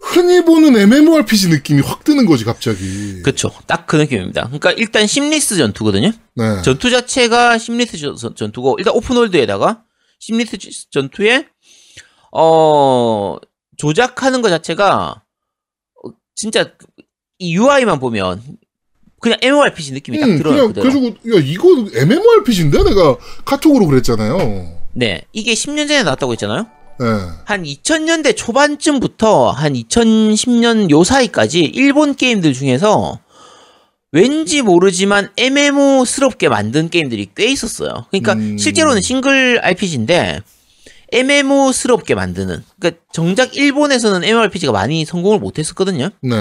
[0.00, 3.22] 흔히 보는 MMORPG 느낌이 확 드는 거지 갑자기.
[3.22, 3.50] 그쵸.
[3.66, 4.44] 딱 그 느낌입니다.
[4.46, 6.10] 그러니까 일단 seamless 전투거든요.
[6.34, 6.62] 네.
[6.62, 9.84] 전투 자체가 seamless 전- 전투고 일단 open world에다가
[10.18, 11.46] seamless 지- 전투에
[12.32, 13.36] 어
[13.76, 15.22] 조작하는 것 자체가
[16.04, 16.72] 어, 진짜
[17.38, 18.42] 이 UI만 보면
[19.20, 20.54] 그냥 MMORPG 느낌이 딱 음, 들어요.
[20.54, 21.00] 그냥 그대로.
[21.00, 24.82] 그래가지고 야 이거 MMORPG인데 내가 카톡으로 그랬잖아요.
[24.94, 26.66] 네, 이게 10년 전에 나왔다고 했잖아요.
[27.00, 27.06] 네.
[27.44, 33.18] 한 2000년대 초반쯤부터 한 2010년 요 사이까지 일본 게임들 중에서
[34.12, 38.06] 왠지 모르지만 MMO스럽게 만든 게임들이 꽤 있었어요.
[38.10, 38.58] 그러니까 음.
[38.58, 40.40] 실제로는 싱글 RPG인데
[41.12, 42.62] MMO스럽게 만드는.
[42.78, 46.10] 그러니까 정작 일본에서는 MMORPG가 많이 성공을 못했었거든요.
[46.20, 46.36] 네.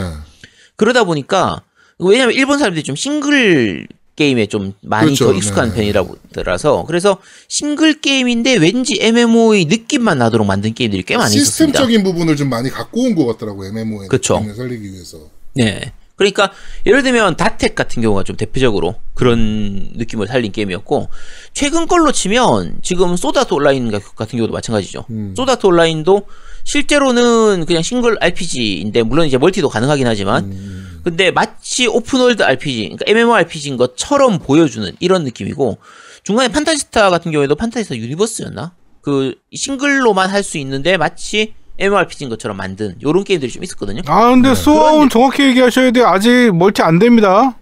[0.82, 1.62] 그러다 보니까
[2.00, 5.26] 왜냐면 일본 사람들이 좀 싱글 게임에 좀 많이 그렇죠.
[5.28, 5.92] 더 익숙한 네.
[5.94, 7.18] 편이라서 그래서
[7.48, 11.80] 싱글 게임인데 왠지 MMO의 느낌만 나도록 만든 게임들이 꽤 많이 있었습니다.
[11.80, 14.44] 시스템적인 부분을 좀 많이 갖고 온 것 같더라고 MMO에 그쵸.
[14.58, 15.20] 살리기 위해서.
[15.54, 15.94] 네.
[16.16, 16.52] 그러니까
[16.88, 21.10] 예를 들면 다텍 같은 경우가 좀 대표적으로 그런 느낌을 살린 게임이었고
[21.54, 25.06] 최근 걸로 치면 지금 소다트 온라인 같은 경우도 마찬가지죠.
[25.12, 25.34] 음.
[25.38, 26.26] 소다트 온라인도
[26.64, 31.02] 실제로는 그냥 싱글 RPG인데 물론 이제 multi도 가능하긴 하지만 음.
[31.04, 35.80] 근데 마치 open world RPG, 그러니까 MMORPG인 것처럼 보여주는 이런 느낌이고
[36.24, 38.74] 중간에 판타지스타 같은 경우에도 판타지스타 유니버스였나?
[39.02, 44.02] 그 싱글로만 할 수 있는데 마치 MMORPG인 것처럼 만든 요런 게임들이 좀 있었거든요.
[44.06, 44.56] 아 근데 네.
[44.56, 46.06] 소아온 정확히 얘기하셔야 돼요.
[46.06, 47.58] 아직 multi 안 됩니다.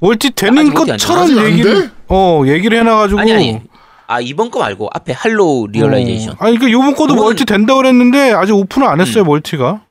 [0.00, 1.90] multi 되는 것처럼 얘기를 돼?
[2.08, 3.60] 어 얘기를 해놔가지고 아니 아니.
[4.08, 6.32] 아 이번 거 말고 앞에 Hollow Realization.
[6.32, 6.36] 어.
[6.40, 9.84] 아니 그 요번 거도 그건- multi 된다 그랬는데 아직 오픈을 안 했어요 multi가.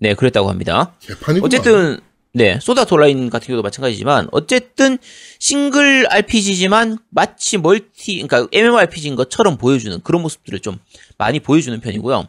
[0.00, 0.92] 네, 그랬다고 합니다.
[1.00, 1.44] 개판이구나.
[1.44, 1.98] 어쨌든
[2.32, 4.96] 네 Sword Art Online 같은 경우도 마찬가지지만 어쨌든
[5.40, 10.78] 싱글 RPG지만 마치 multi 그러니까 MMORPG인 것처럼 보여주는 그런 모습들을 좀
[11.18, 12.28] 많이 보여주는 편이고요.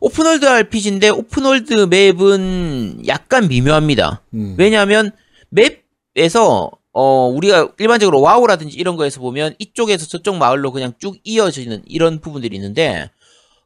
[0.00, 4.22] 오픈월드 RPG인데 오픈월드 맵은 약간 미묘합니다.
[4.34, 4.54] 음.
[4.58, 5.12] 왜냐하면
[6.16, 12.20] 맵에서 어 우리가 일반적으로 와우라든지 이런 거에서 보면 이쪽에서 저쪽 마을로 그냥 쭉 이어지는 이런
[12.20, 13.10] 부분들이 있는데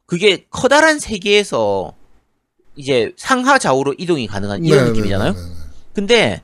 [0.05, 1.93] 그게 커다란 세계에서
[2.75, 5.33] 이제 상하 좌우로 이동이 가능한 이런 네, 느낌이잖아요.
[5.33, 5.53] 네, 네, 네.
[5.93, 6.41] 근데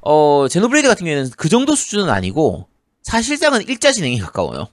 [0.00, 2.66] 어 제노블레이드 같은 경우에는 그 정도 수준은 아니고
[3.02, 4.68] 사실상은 일자 진행에 가까워요.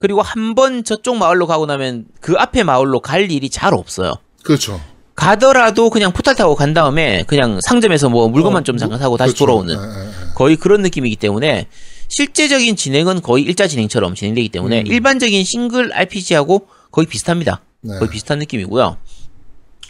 [0.00, 4.14] 그리고 한 번 저쪽 마을로 가고 나면 그 앞에 마을로 갈 일이 잘 없어요.
[4.44, 4.80] 그렇죠.
[5.16, 9.16] 가더라도 그냥 포탈 타고 간 다음에 그냥 상점에서 뭐 물건만 어, 좀 뭐, 잠깐 사고
[9.16, 9.46] 다시 그렇죠.
[9.46, 10.10] 돌아오는 네, 네, 네.
[10.38, 11.66] 거의 그런 느낌이기 때문에
[12.06, 14.86] 실제적인 진행은 거의 일자 진행처럼 진행되기 때문에 음.
[14.86, 17.60] 일반적인 싱글 RPG하고 거의 비슷합니다.
[17.80, 17.98] 네.
[17.98, 18.96] 거의 비슷한 느낌이고요.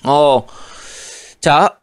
[0.05, 0.47] 어,
[1.41, 1.77] 자,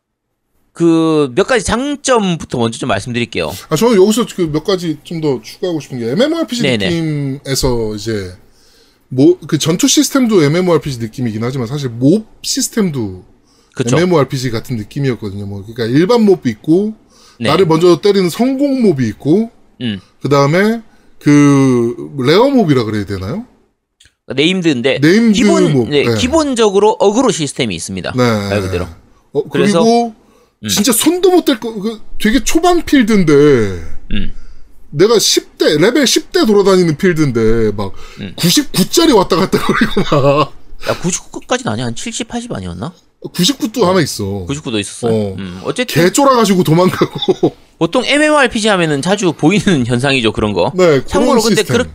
[0.73, 3.54] 그 몇 가지 장점부터 먼저 좀 말씀드릴게요.
[3.69, 6.89] 아, 저는 여기서 그 몇 가지 좀 더 추가하고 싶은 게 MMORPG 네네.
[6.89, 8.34] 느낌에서 이제
[9.10, 13.23] 뭐 그 전투 시스템도 MMORPG 느낌이긴 하지만 사실 mob 시스템도
[13.75, 13.95] 그쵸?
[13.97, 15.45] MMORPG 같은 느낌이었거든요.
[15.45, 16.95] 뭐 그러니까 일반 mob이 있고
[17.39, 17.49] 네.
[17.49, 19.99] 나를 먼저 때리는 선공 mob이 있고 음.
[20.21, 20.81] 그 다음에
[21.19, 23.45] 그 rare mob이라 그래야 되나요?
[24.33, 25.89] named인데 named 기본 mob.
[25.89, 26.15] 네, 네.
[26.15, 28.13] 기본적으로 어그로 시스템이 있습니다.
[28.15, 28.49] 네.
[28.49, 28.87] 말 그대로.
[29.33, 30.15] 어, 그래서- 그리고
[30.63, 30.67] 음.
[30.69, 34.31] 진짜 손도 못 댈 거, 그 되게 초반 필드인데 음.
[34.91, 38.33] 내가 10대 레벨 10대 돌아다니는 필드인데 막 음.
[38.37, 40.53] 99짜리 왔다 갔다 거리고 막
[40.89, 41.85] 야, 99까지는 아니야.
[41.85, 42.93] 한 70, 80 아니었나?
[43.33, 44.23] 99도 하나 있어.
[44.47, 45.13] 99도 있었어요.
[45.13, 45.35] 어.
[45.38, 47.55] 음, 어쨌든 개 쫄아가지고 도망가고.
[47.77, 50.71] 보통 MMORPG 하면은 자주 보이는 현상이죠, 그런 거.
[50.75, 51.63] 네, 참고로 근데.
[51.63, 51.85] 그렇-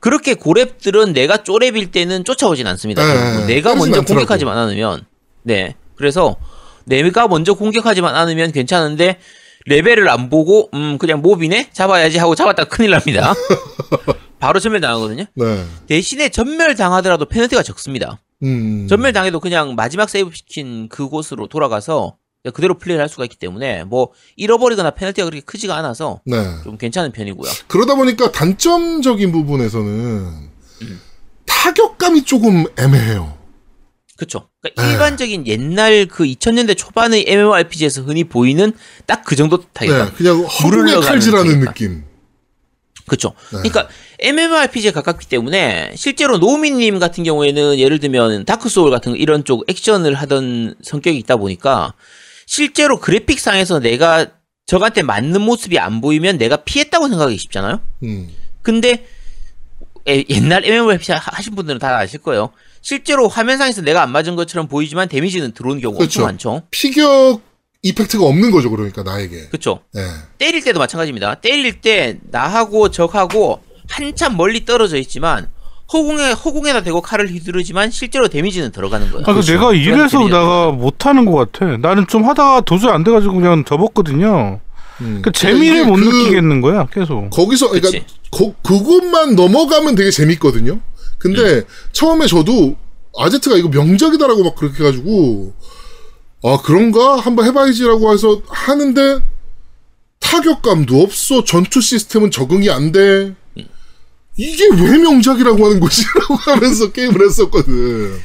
[0.00, 3.02] 그렇게 고랩들은 내가 쪼랩일 때는 쫓아오진 않습니다.
[3.04, 3.46] 네.
[3.46, 4.04] 내가 먼저 않더라고.
[4.14, 5.04] 공격하지만 않으면
[5.42, 5.74] 네.
[5.96, 6.36] 그래서
[6.84, 9.18] 내가 먼저 공격하지만 않으면 괜찮은데
[9.66, 13.34] 레벨을 안 보고 음 그냥 mob이네 잡아야지 하고 잡았다가 큰일 납니다.
[14.38, 15.24] 바로 전멸 당하거든요.
[15.34, 15.64] 네.
[15.88, 18.20] 대신에 전멸 당하더라도 페널티가 적습니다.
[18.42, 18.86] 음.
[18.88, 22.16] 전멸 당해도 그냥 마지막 세이브 시킨 그곳으로 돌아가서
[22.54, 26.36] 그대로 플레이를 할 수가 있기 때문에 뭐 잃어버리거나 페널티가 그렇게 크지가 않아서 네.
[26.64, 27.50] 좀 괜찮은 편이고요.
[27.66, 29.88] 그러다 보니까 단점적인 부분에서는
[30.82, 31.00] 음.
[31.46, 33.36] 타격감이 조금 애매해요.
[34.16, 34.48] 그쵸.
[34.60, 34.92] 그러니까 네.
[34.92, 38.72] 일반적인 옛날 그 2000년대 초반의 MMORPG에서 흔히 보이는
[39.06, 40.08] 딱 그 정도 타격감.
[40.08, 42.04] 네, 그냥 허공에 칼질하는 느낌.
[43.08, 43.32] 그쵸.
[43.52, 43.68] 네.
[43.68, 43.88] 그러니까
[44.20, 50.14] MMORPG에 가깝기 때문에 실제로 노미님 같은 경우에는 예를 들면 다크 소울 같은 이런 쪽 액션을
[50.14, 51.94] 하던 성격이 있다 보니까
[52.46, 54.26] 실제로 그래픽 상에서 내가
[54.66, 57.80] 적한테 맞는 모습이 안 보이면 내가 피했다고 생각하기 쉽잖아요.
[58.02, 58.28] 음.
[58.62, 59.06] 근데
[60.06, 62.50] 에- 옛날 MMORPG 하- 하신 분들은 다 아실 거예요.
[62.80, 66.20] 실제로 화면상에서 내가 안 맞은 것처럼 보이지만 damage는 들어오는 경우가 그렇죠.
[66.24, 66.66] 엄청 많죠.
[66.70, 67.40] 피격
[67.82, 69.48] 이펙트가 없는 거죠, 그러니까 나에게.
[69.50, 69.80] 그쵸.
[69.94, 70.02] 네.
[70.38, 71.36] 때릴 때도 마찬가지입니다.
[71.36, 75.48] 때릴 때 나하고 적하고 한참 멀리 떨어져 있지만
[75.92, 79.24] 허공에 허공에다 대고 칼을 휘두르지만 실제로 데미지는 들어가는 거예요.
[79.26, 81.76] 아, 그 내가 그런 이래서 내가 못 하는 것 같아.
[81.78, 84.60] 나는 좀 하다가 도저히 안 돼가지고 그냥 접었거든요.
[85.00, 85.22] 음.
[85.22, 87.30] 그 재미를 못 그- 느끼겠는 거야, 계속.
[87.30, 88.04] 거기서 그러니까 그치.
[88.30, 90.80] 거, 그것만 넘어가면 되게 재밌거든요.
[91.18, 91.62] 근데
[91.92, 92.76] 처음에 저도
[93.16, 95.54] 아제트가 이거 명작이다라고 막 그렇게 해가지고
[96.42, 99.20] 아 그런가 한번 해봐야지라고 해서 하는데
[100.20, 103.34] 타격감도 없어 전투 시스템은 적응이 안 돼.
[104.36, 108.20] 이게 왜 명작이라고 하는 것이라고 하면서 게임을 했었거든.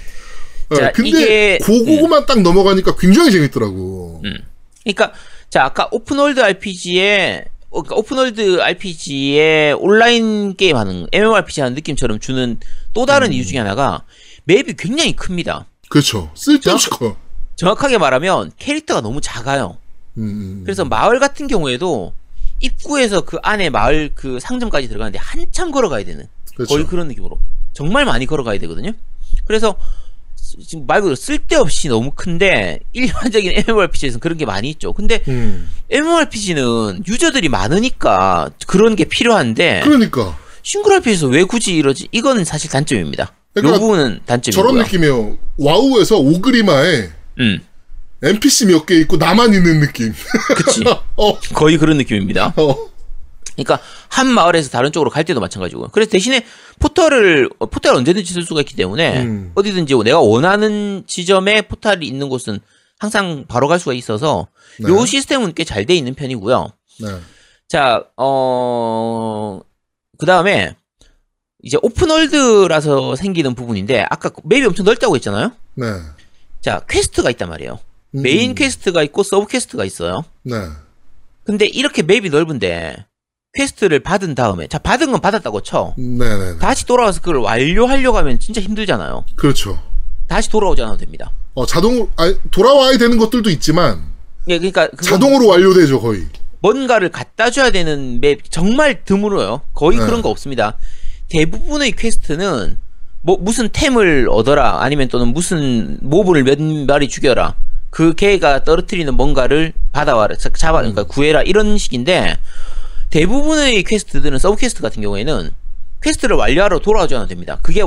[0.69, 4.21] 아, 자, 근데 이게- 그거만 딱 넘어가니까 굉장히 재밌더라고.
[4.23, 4.33] 음.
[4.83, 5.11] 그러니까
[5.49, 12.19] 자 아까 open world RPG에 그러니까 open world RPG에 온라인 게임 하는 MMORPG 하는 느낌처럼
[12.19, 12.59] 주는
[12.93, 13.33] 또 다른 음.
[13.33, 14.03] 이유 중에 하나가
[14.43, 15.65] 맵이 굉장히 큽니다.
[15.89, 16.31] 그렇죠.
[16.35, 17.15] 쓸데없이 커.
[17.55, 19.77] 정확하게 말하면 캐릭터가 너무 작아요.
[20.17, 20.61] 음, 음.
[20.63, 22.13] 그래서 마을 같은 경우에도
[22.59, 26.73] 입구에서 그 안에 마을 그 상점까지 들어가는데 한참 걸어가야 되는 그렇죠.
[26.73, 27.39] 거의 그런 느낌으로
[27.73, 28.91] 정말 많이 걸어가야 되거든요.
[29.45, 29.75] 그래서
[30.37, 34.93] 지금 말 그대로 쓸데없이 너무 큰데 일반적인 MMORPG에서는 그런 게 많이 있죠.
[34.93, 35.69] 근데 음.
[35.89, 42.07] MMORPG는 유저들이 많으니까 그런 게 필요한데 그러니까 싱글 RPG에서 왜 굳이 이러지?
[42.11, 43.33] 이거는 사실 단점입니다.
[43.53, 44.63] 그러니까 요 부분은 단점이고요.
[44.63, 45.37] 저런 느낌이에요.
[45.57, 47.59] 와우에서 오그리마에 음,
[48.21, 50.13] NPC 몇 개 있고 나만 있는 느낌.
[50.55, 50.83] 그치.
[51.17, 52.53] 어, 거의 그런 느낌입니다.
[52.57, 52.93] 어.
[53.55, 55.89] 그러니까 한 마을에서 다른 쪽으로 갈 때도 마찬가지고요.
[55.91, 56.43] 그래서 대신에
[56.79, 59.51] 포털을 어, 포털을 언제든지 쓸 수가 있기 때문에 음.
[59.55, 62.59] 어디든지 내가 원하는 지점에 포탈이 있는 곳은
[62.97, 64.47] 항상 바로 갈 수가 있어서
[64.79, 64.89] 네.
[64.89, 66.71] 요 시스템은 꽤 잘 돼 있는 편이고요.
[67.01, 67.07] 네.
[67.67, 69.59] 자, 어,
[70.17, 70.75] 그 다음에
[71.61, 75.51] 이제 open world라서 생기는 부분인데 아까 map이 엄청 넓다고 했잖아요.
[75.75, 75.85] 네.
[76.63, 77.77] 자, quest가 있단 말이에요.
[78.15, 78.21] 음.
[78.21, 80.23] main quest가 있고 sub quest가 있어요.
[80.43, 80.55] 네.
[81.43, 83.05] 근데 이렇게 map이 넓은데
[83.53, 86.59] quest를 받은 다음에 자 받은 건 받았다고 쳐 네네.
[86.59, 89.77] 다시 돌아와서 그걸 완료하려고 하면 진짜 힘들잖아요 그렇죠.
[90.27, 94.01] 다시 돌아오지 않아도 됩니다 어, 자동으로, 아, 돌아와야 되는 것들도 있지만,
[94.47, 96.25] 예, 그러니까 자동으로 완료되죠, 거의.
[96.61, 100.05] 뭔가를 갖다 줘야 되는 map 정말 드물어요 거의 네.
[100.05, 100.77] 그런 거 없습니다
[101.29, 102.77] 대부분의 quest는
[103.25, 107.55] 뭐 무슨 템을 얻어라 아니면 또는 무슨 mob를 몇 마리 죽여라
[107.89, 112.37] 그 걔가 떨어뜨리는 뭔가를 받아와라 자- 잡아 그러니까 구해라 이런 식인데
[113.09, 115.51] 대부분의 quest들은 sub quest 같은 경우에는
[116.01, 117.81] quest를 완료하러 돌아오지 않아도 됩니다 그게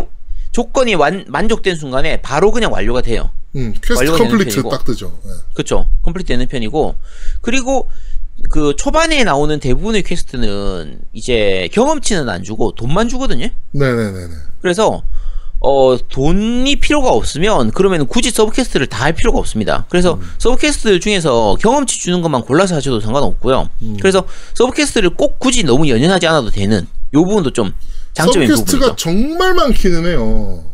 [0.53, 4.62] 조건이 완, 만족된 순간에 바로 그냥 완료가 돼요 음, quest complete.
[4.68, 5.18] 딱 뜨죠.
[5.25, 5.31] 네.
[5.55, 5.87] 그쵸.
[6.02, 6.94] complete 되는 편이고.
[7.40, 7.88] 그리고
[8.51, 13.49] 그 초반에 나오는 대부분의 quest는 이제 경험치는 안 주고 돈만 주거든요.
[13.70, 14.35] 네네네네.
[14.61, 15.03] 그래서
[15.60, 19.86] 어 돈이 필요가 없으면 그러면 굳이 sub quest를 다 할 필요가 없습니다.
[19.88, 23.68] 그래서 sub quest 중에서 경험치 주는 것만 골라서 하셔도 상관없고요.
[24.00, 27.72] 그래서 sub quest를 꼭 굳이 너무 연연하지 않아도 되는 요 부분도 좀
[28.14, 28.96] 장점인 sub quest가 부분이죠.
[28.96, 30.64] 정말 많기는 해요.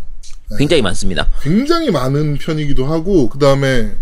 [0.58, 1.28] 굉장히 많습니다.
[1.42, 3.92] 굉장히 많은 편이기도 하고, 그 다음에,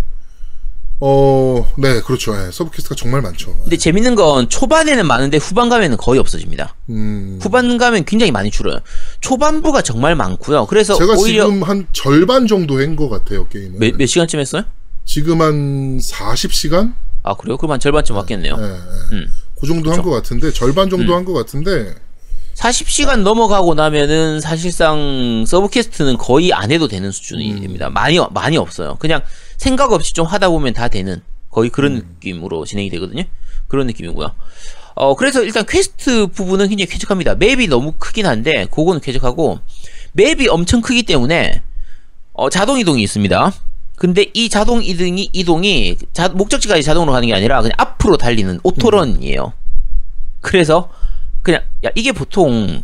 [1.03, 2.35] 어, 네, 그렇죠.
[2.37, 3.57] 예, sub quest가 정말 많죠.
[3.63, 6.75] 근데 재밌는 건 초반에는 많은데 후반 가면은 거의 없어집니다.
[6.91, 8.81] 음, 후반 가면 굉장히 많이 줄어요.
[9.23, 10.67] 초반부가 정말 많고요.
[10.67, 13.79] 그래서 제가 오히려 지금 한 절반 정도 한 것 같아요, 게임은.
[13.79, 14.63] 몇, 몇 시간쯤 했어요?
[15.07, 16.93] 지금 한 40시간?
[17.23, 17.57] 아 그래요?
[17.57, 18.57] 그럼 한 절반쯤 왔겠네요.
[18.59, 19.17] 예, 예.
[19.17, 19.33] 음.
[19.59, 21.95] 그 정도 한것 같은데, 절반 정도 한것 같은데,
[22.57, 27.61] 40시간 넘어가고 나면은 사실상 sub quest는 거의 안 해도 되는 수준이 음.
[27.61, 27.89] 됩니다.
[27.89, 28.97] 많이 많이 없어요.
[28.99, 29.23] 그냥
[29.61, 31.21] 생각 없이 좀 하다 보면 다 되는
[31.51, 32.15] 거의 그런 음.
[32.15, 33.25] 느낌으로 진행이 되거든요.
[33.69, 34.31] 그런 느낌이고요.
[34.95, 37.35] 어 그래서 일단 퀘스트 부분은 굉장히 쾌적합니다.
[37.35, 39.59] map이 너무 크긴 한데 그거는 쾌적하고
[40.15, 41.63] map이 엄청 크기 때문에
[42.33, 43.53] 어, 자동 이동이 있습니다.
[43.97, 48.93] 근데 이 자동 이동이 이동이 자- 목적지까지 자동으로 가는 게 아니라 그냥 앞으로 달리는 auto
[48.93, 49.53] run이에요.
[50.41, 50.89] 그래서
[51.43, 52.83] 그냥 야 이게 보통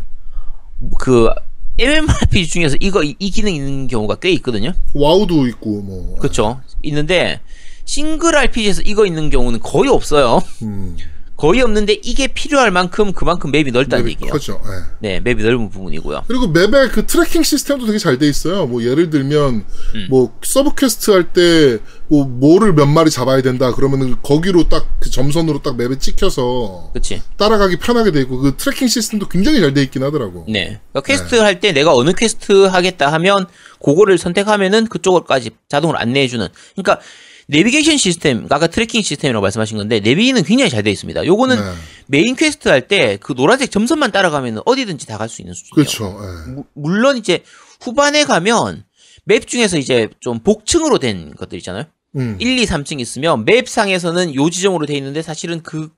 [0.98, 1.30] 그
[1.78, 4.72] MMORPG 중에서 이거 이, 이 기능 있는 경우가 꽤 있거든요.
[4.94, 6.16] 와우도 있고, 뭐.
[6.18, 6.60] 그렇죠.
[6.82, 7.40] 있는데
[7.84, 10.42] 싱글 RPG에서 이거 있는 경우는 거의 없어요.
[10.62, 10.96] 음,
[11.36, 14.32] 거의 없는데 이게 필요할 만큼 그만큼 map이 넓다는 map이 얘기예요.
[14.32, 14.60] 크죠.
[14.64, 15.08] 예.
[15.08, 16.24] 네, map이 넓은 부분이고요.
[16.26, 18.66] 그리고 map의 그 tracking 시스템도 되게 잘 돼 있어요.
[18.66, 20.06] 뭐 예를 들면 음.
[20.08, 25.60] 뭐 sub quest 할 때뭐 뭐를 몇 마리 잡아야 된다 그러면은 거기로 딱 그 점선으로
[25.62, 27.22] 딱 map에 찍혀서 그렇지.
[27.36, 30.46] 따라가기 편하게 돼 있고 그 tracking 시스템도 굉장히 잘 돼 있긴 하더라고.
[30.48, 30.80] 네.
[30.92, 33.46] 그러니까 퀘스트 할때 내가 어느 퀘스트 하겠다 하면
[33.84, 36.48] 그거를 선택하면은 그쪽을까지 자동으로 안내해 주는.
[36.74, 37.00] 그러니까
[37.48, 41.24] 내비게이션 시스템, 아까 tracking 시스템이라고 말씀하신 건데 내비는 굉장히 잘돼 있습니다.
[41.26, 41.62] 요거는 네.
[42.08, 45.74] main quest 할 때 그 노란색 점선만 따라가면 어디든지 다 갈 수 있는 수준이에요.
[45.74, 46.18] 그렇죠.
[46.48, 46.50] 예.
[46.52, 47.42] 무- 물론 이제
[47.80, 48.84] 후반에 가면
[49.24, 51.84] map 중에서 이제 좀 복층으로 된 것들 있잖아요.
[52.16, 52.36] 음.
[52.40, 55.90] 1, 2, 3층 있으면 map상에서는 요 지점으로 돼 있는데 사실은 그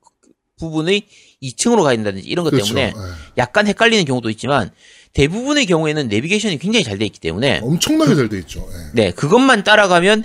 [0.59, 1.03] 부분의
[1.43, 2.75] 2층으로 가야 된다든지 이런 것 그렇죠.
[2.75, 3.13] 때문에 예.
[3.39, 4.71] 약간 헷갈리는 경우도 있지만
[5.15, 8.67] 대부분의 경우에는 내비게이션이 굉장히 잘 돼 있기 때문에 엄청나게 잘돼 있죠.
[8.71, 8.91] 예.
[8.93, 10.25] 네 그것만 따라가면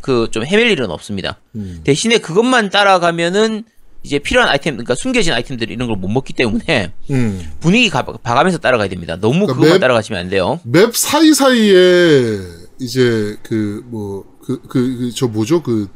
[0.00, 1.40] 그좀 헤맬 일은 없습니다.
[1.54, 1.80] 음.
[1.84, 3.64] 대신에 그것만 따라가면은
[4.02, 7.52] 이제 필요한 아이템 그러니까 숨겨진 아이템들 이런 걸 못 먹기 때문에 음.
[7.60, 9.16] 분위기 가, 봐가면서 따라가야 됩니다.
[9.16, 10.60] 너무 그러니까 그것만 맵- 따라가시면 안 돼요.
[10.64, 12.38] 맵 사이 사이에
[12.80, 15.88] 이제 그 뭐 그 그 저 뭐죠 그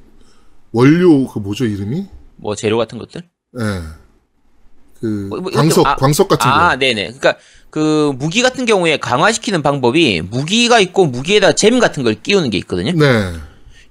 [0.73, 2.07] 원료 그 뭐죠 이름이?
[2.37, 3.23] 뭐 재료 같은 것들.
[3.61, 3.65] 예.
[5.01, 6.77] 그 뭐, 뭐 광석 아, 광석 같은 아, 거.
[6.77, 7.05] 네네.
[7.19, 7.37] 그러니까
[7.71, 12.93] 그 무기 같은 경우에 강화시키는 방법이 무기가 있고 무기에다 잼 같은 걸 끼우는 게 있거든요.
[12.93, 13.33] 네.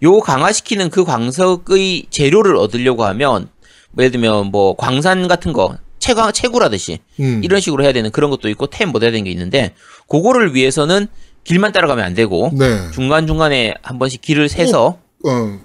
[0.04, 3.50] 요 강화시키는 그 광석의 재료를 얻으려고 하면
[3.92, 7.42] 뭐 예를 들면 뭐 광산 같은 거 채광 채구라듯이 음.
[7.44, 9.74] 이런 식으로 해야 되는 그런 것도 있고 템뭐 해야 되는 게 있는데
[10.08, 11.08] 그거를 위해서는
[11.44, 12.92] 길만 따라가면 안 되고 네.
[12.92, 15.60] 중간 중간에 한 번씩 길을 세서 어,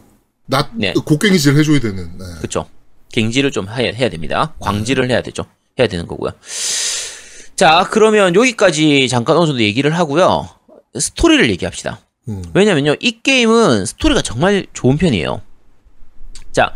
[0.46, 0.92] 낮, 네.
[0.92, 2.18] 곡괭이질 해줘야 되는.
[2.18, 2.24] 네.
[2.40, 2.66] 그쵸.
[3.12, 4.54] 갱지를 좀 해야, 해야 됩니다.
[4.58, 5.44] 광지를 해야 되죠.
[5.78, 6.32] 해야 되는 거고요.
[7.56, 10.48] 자, 그러면 여기까지 잠깐 어느 정도 얘기를 하고요.
[10.98, 12.00] 스토리를 얘기합시다.
[12.28, 12.42] 음.
[12.54, 15.42] 왜냐면요, 이 게임은 스토리가 정말 좋은 편이에요.
[16.52, 16.72] 자,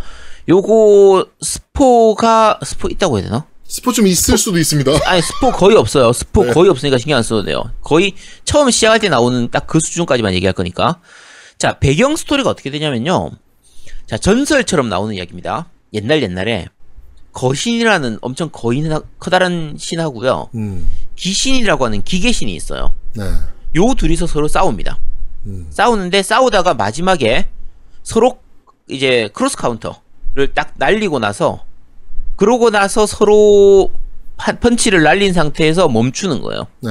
[0.49, 3.47] 요거 스포가 스포 있다고 해야 되나?
[3.67, 4.91] 스포 좀 있을 수도 있습니다.
[5.05, 6.13] 아니 스포 거의 없어요.
[6.13, 6.53] 스포 네.
[6.53, 7.71] 거의 없으니까 신경 안 써도 돼요.
[7.83, 11.01] 거의 처음 시작할 때 나오는 딱 그 수준까지만 얘기할 거니까.
[11.59, 13.31] 자 배경 스토리가 어떻게 되냐면요.
[14.07, 15.69] 자 전설처럼 나오는 이야기입니다.
[15.93, 16.69] 옛날 옛날에
[17.33, 20.49] 거신이라는 엄청 거인 커다란 신하고요.
[20.55, 20.91] 음.
[21.17, 22.95] 기신이라고 하는 기계신이 있어요.
[23.15, 23.25] 네.
[23.77, 24.99] 요 둘이서 서로 싸웁니다.
[25.49, 25.67] 음.
[25.71, 27.49] 싸우는데 싸우다가 마지막에
[28.03, 28.39] 서로
[28.89, 31.65] 이제 cross counter를 딱 날리고 나서
[32.37, 33.91] 그러고 나서 서로
[34.37, 36.67] 판- 펀치를 날린 상태에서 멈추는 거예요.
[36.81, 36.91] 네.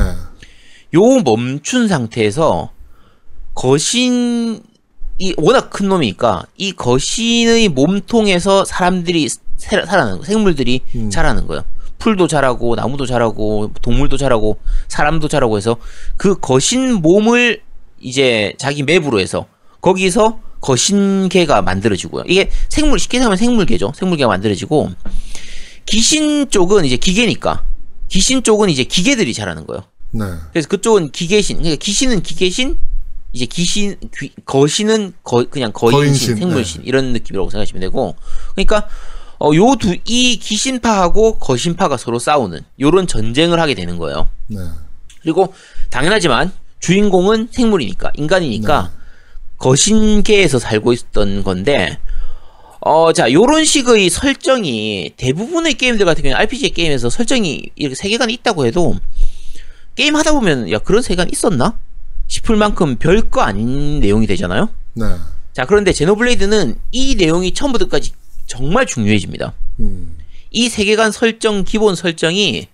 [0.96, 2.72] 요 멈춘 상태에서
[3.54, 4.62] 거신이
[5.38, 11.10] 워낙 큰 놈이니까 이 거신의 몸통에서 사람들이 새- 살아나는 거, 생물들이 음.
[11.10, 11.64] 자라는 거예요.
[11.98, 15.78] 풀도 자라고 나무도 자라고 동물도 자라고 사람도 자라고 해서
[16.16, 17.62] 그 거신 몸을
[18.00, 19.46] 이제 자기 맵으로 해서
[19.82, 22.24] 거기서 거신계가 만들어지고요.
[22.28, 23.94] 이게 생물 쉽게 생각하면 생물계죠.
[23.96, 24.92] 생물계가 만들어지고
[25.86, 27.64] 귀신 쪽은 이제 기계니까
[28.10, 29.84] 귀신 쪽은 이제 기계들이 자라는 거예요.
[30.12, 30.24] 네.
[30.52, 32.78] 그래서 그쪽은 기계신, 그러니까 귀신은 기계신,
[33.34, 36.40] 이제 귀신, 귀- 거신은 거, 그냥 거인신, 거인신, 네.
[36.42, 38.16] 생물신 이런 느낌이라고 생각하시면 되고,
[38.56, 38.88] 그러니까
[39.40, 44.30] 어, 요 두 이 귀신파하고 거신파가 서로 싸우는 요런 전쟁을 하게 되는 거예요.
[44.48, 44.58] 네.
[45.22, 45.54] 그리고
[45.92, 48.92] 당연하지만 주인공은 생물이니까 인간이니까
[49.58, 51.98] 거신계에서 살고 있었던 건데
[52.80, 58.66] 어, 자, 요런 식의 설정이 대부분의 게임들 같은 경우는 RPG 게임에서 설정이 이렇게 세계관이 있다고
[58.66, 58.96] 해도
[59.96, 61.78] 게임 하다 보면 야, 그런 세계관 있었나?
[62.28, 64.70] 싶을 만큼 별거 아닌 내용이 되잖아요.
[64.94, 65.06] 네.
[65.54, 68.12] 자, 그런데 제노블레이드는 이 내용이 처음부터까지
[68.46, 69.54] 정말 중요해집니다.
[69.80, 70.18] 음.
[70.52, 72.68] 이 세계관 설정 기본 설정이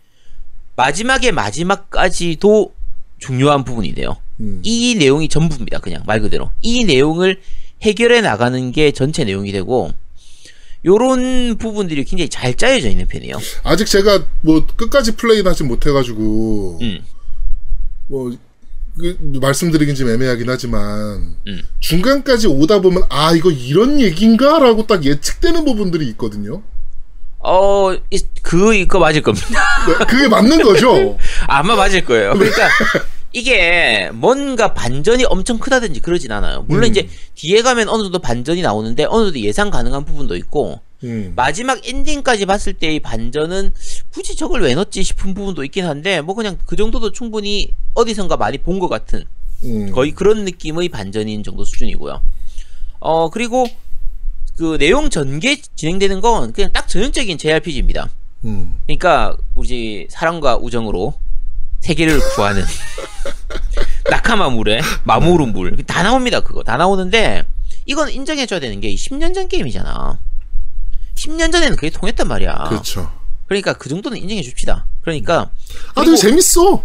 [0.75, 2.73] 마지막에 마지막까지도
[3.23, 4.17] 중요한 부분이 돼요.
[4.41, 4.59] 음.
[4.63, 5.79] 이 내용이 전부입니다.
[5.79, 7.39] 그냥 말 그대로 이 내용을
[7.81, 9.91] 해결해 나가는 게 전체 내용이 되고
[10.85, 13.37] 요런 부분들이 굉장히 잘 짜여져 있는 편이에요.
[13.63, 16.99] 아직 제가 뭐 끝까지 플레이는 하지 못해가지고 음.
[18.07, 18.35] 뭐
[18.97, 21.61] 그, 말씀드리긴 좀 애매하긴 하지만 음.
[21.79, 26.61] 중간까지 오다 보면 아 이거 이런 얘기인가라고 딱 예측되는 부분들이 있거든요.
[27.43, 29.47] 어, 이- 그 이거 맞을 겁니다.
[29.87, 31.17] 네, 그게 맞는 거죠.
[31.47, 32.33] 아마 맞을 거예요.
[32.33, 32.69] 그러니까
[33.33, 36.63] 이게 뭔가 반전이 엄청 크다든지 그러진 않아요.
[36.67, 36.89] 물론 음.
[36.91, 41.33] 이제 뒤에 가면 어느 정도 반전이 나오는데 어느 정도 예상 가능한 부분도 있고 음.
[41.35, 43.73] 마지막 엔딩까지 봤을 때의 반전은
[44.13, 48.57] 굳이 저걸 왜 넣었지 싶은 부분도 있긴 한데 뭐 그냥 그 정도도 충분히 어디선가 많이
[48.59, 49.25] 본 것 같은
[49.63, 49.91] 음.
[49.91, 52.21] 거의 그런 느낌의 반전인 정도 수준이고요.
[52.99, 53.65] 어 그리고
[54.57, 58.09] 그 내용 전개 진행되는 건 그냥 딱 전형적인 JRPG입니다.
[58.45, 58.77] 음.
[58.85, 61.13] 그러니까 우리 사랑과 우정으로
[61.79, 62.63] 세계를 구하는
[64.09, 66.39] 나카마물의 마모루물 다 나옵니다.
[66.39, 67.43] 그거 다 나오는데
[67.85, 70.19] 이건 인정해줘야 되는 게 10년 전 게임이잖아.
[71.15, 72.65] 10년 전에는 그게 통했단 말이야.
[72.69, 73.11] 그렇죠.
[73.47, 74.85] 그러니까 그 정도는 인정해 줍시다.
[75.01, 75.49] 그러니까
[75.95, 76.83] 아 되게 재밌어.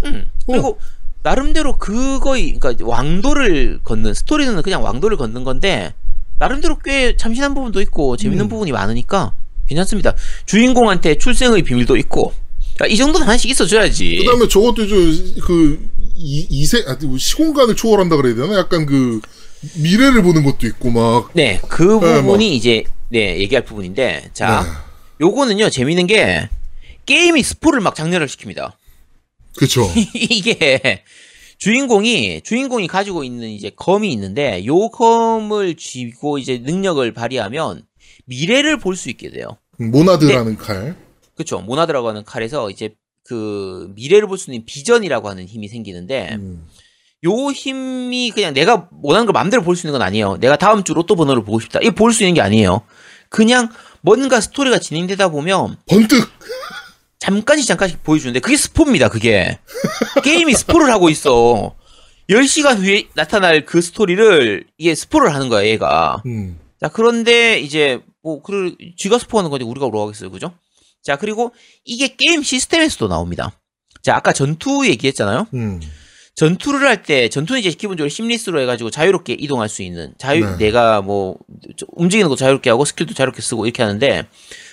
[0.46, 0.78] 그리고
[1.22, 5.94] 나름대로 그거의 그러니까 왕도를 걷는 스토리는 그냥 왕도를 걷는 건데
[6.40, 8.48] 나름대로 꽤 참신한 부분도 있고 재밌는 음.
[8.48, 9.34] 부분이 많으니까
[9.68, 10.14] 괜찮습니다.
[10.46, 12.32] 주인공한테 출생의 비밀도 있고
[12.74, 14.16] 그러니까 이 정도는 하나씩 있어줘야지.
[14.16, 18.58] 그다음에 저것도 좀그 이세 아, 시공간을 초월한다 그래야 되나?
[18.58, 19.20] 약간 그
[19.74, 21.30] 미래를 보는 것도 있고 막.
[21.34, 24.70] 네, 그 네, 부분이 이제 네 얘기할 부분인데 자 네.
[25.20, 26.48] 요거는요 재밌는 게
[27.04, 28.72] 게임이 스포를 막 장렬을 시킵니다.
[29.56, 29.92] 그렇죠.
[30.14, 31.02] 이게
[31.60, 37.82] 주인공이 주인공이 가지고 있는 이제 검이 있는데 요 검을 쥐고 이제 능력을 발휘하면
[38.26, 39.46] 미래를 볼 수 있게 돼요.
[39.78, 40.96] 모나드라는 칼.
[41.34, 41.60] 그렇죠.
[41.60, 42.94] 모나드라고 하는 칼에서 이제
[43.24, 46.66] 그 미래를 볼 수 있는 비전이라고 하는 힘이 생기는데 음.
[47.24, 50.38] 요 힘이 그냥 내가 원하는 걸 마음대로 볼 수 있는 건 아니에요.
[50.38, 51.78] 내가 다음 주 로또 번호를 보고 싶다.
[51.82, 52.80] 이거 볼 수 있는 게 아니에요.
[53.28, 53.68] 그냥
[54.00, 56.26] 뭔가 스토리가 진행되다 보면 번뜩
[57.20, 59.08] 잠깐씩 잠깐씩 보여주는데 그게 스포입니다.
[59.08, 59.58] 그게
[60.24, 61.74] 게임이 스포를 하고 있어.
[62.28, 66.22] 10시간 후에 나타날 그 스토리를 이게 스포를 하는 거야, 얘가.
[66.26, 66.58] 음.
[66.80, 70.30] 자, 그런데 이제 뭐 그 지가 스포하는 거지 우리가 뭐로 하겠어요.
[70.30, 70.52] 그죠?
[71.02, 71.52] 자, 그리고
[71.84, 73.52] 이게 게임 시스템에서도 나옵니다.
[74.02, 75.46] 자, 아까 전투 얘기했잖아요.
[75.54, 75.80] 음.
[76.36, 80.56] 전투를 할 때 전투는 이제 기본적으로 seamless로 해가지고 자유롭게 이동할 수 있는 자유 네.
[80.56, 81.36] 내가 뭐
[81.76, 84.24] 저- 움직이는 거 자유롭게 하고 skill도 자유롭게 쓰고 이렇게 하는데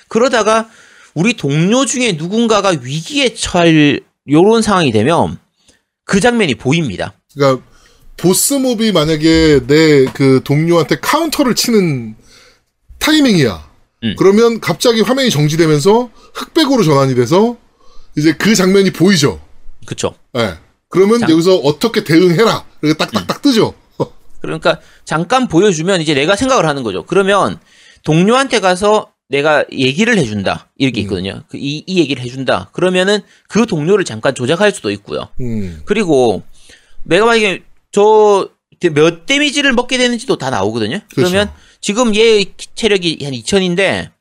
[0.08, 0.70] 그러다가
[1.18, 4.00] 우리 동료 중에 누군가가 위기에 처할
[4.30, 5.40] 요런 상황이 되면
[6.06, 7.14] 그 장면이 보입니다.
[7.34, 7.64] 그러니까
[8.18, 12.16] 보스몹이 만약에 내 그 동료한테 카운터를 치는
[13.00, 13.68] 타이밍이야.
[14.04, 14.16] 음.
[14.20, 17.58] 그러면 갑자기 화면이 정지되면서 흑백으로 전환이 돼서
[18.16, 19.42] 이제 그 장면이 보이죠.
[19.88, 20.14] 그쵸?
[20.38, 20.54] 예.
[20.88, 21.28] 그러면 자.
[21.32, 22.64] 여기서 어떻게 대응해라.
[22.84, 23.74] 이렇게 딱딱딱 뜨죠.
[24.40, 27.04] 그러니까 잠깐 보여주면 이제 내가 생각을 하는 거죠.
[27.08, 27.60] 그러면
[28.04, 31.44] 동료한테 가서 내가 얘기를 해준다 이렇게 있거든요.
[31.50, 32.70] 그 이, 이 얘기를 해준다.
[32.72, 33.20] 그러면은
[33.50, 35.28] 그 동료를 잠깐 조작할 수도 있고요.
[35.42, 35.82] 음.
[35.86, 36.44] 그리고
[37.04, 38.50] 내가 만약에 저
[38.92, 41.00] 몇 데미지를 먹게 되는지도 다 나오거든요.
[41.16, 41.54] 그러면 그렇죠.
[41.82, 42.44] 지금 얘
[42.76, 44.12] 체력이 한 2000인데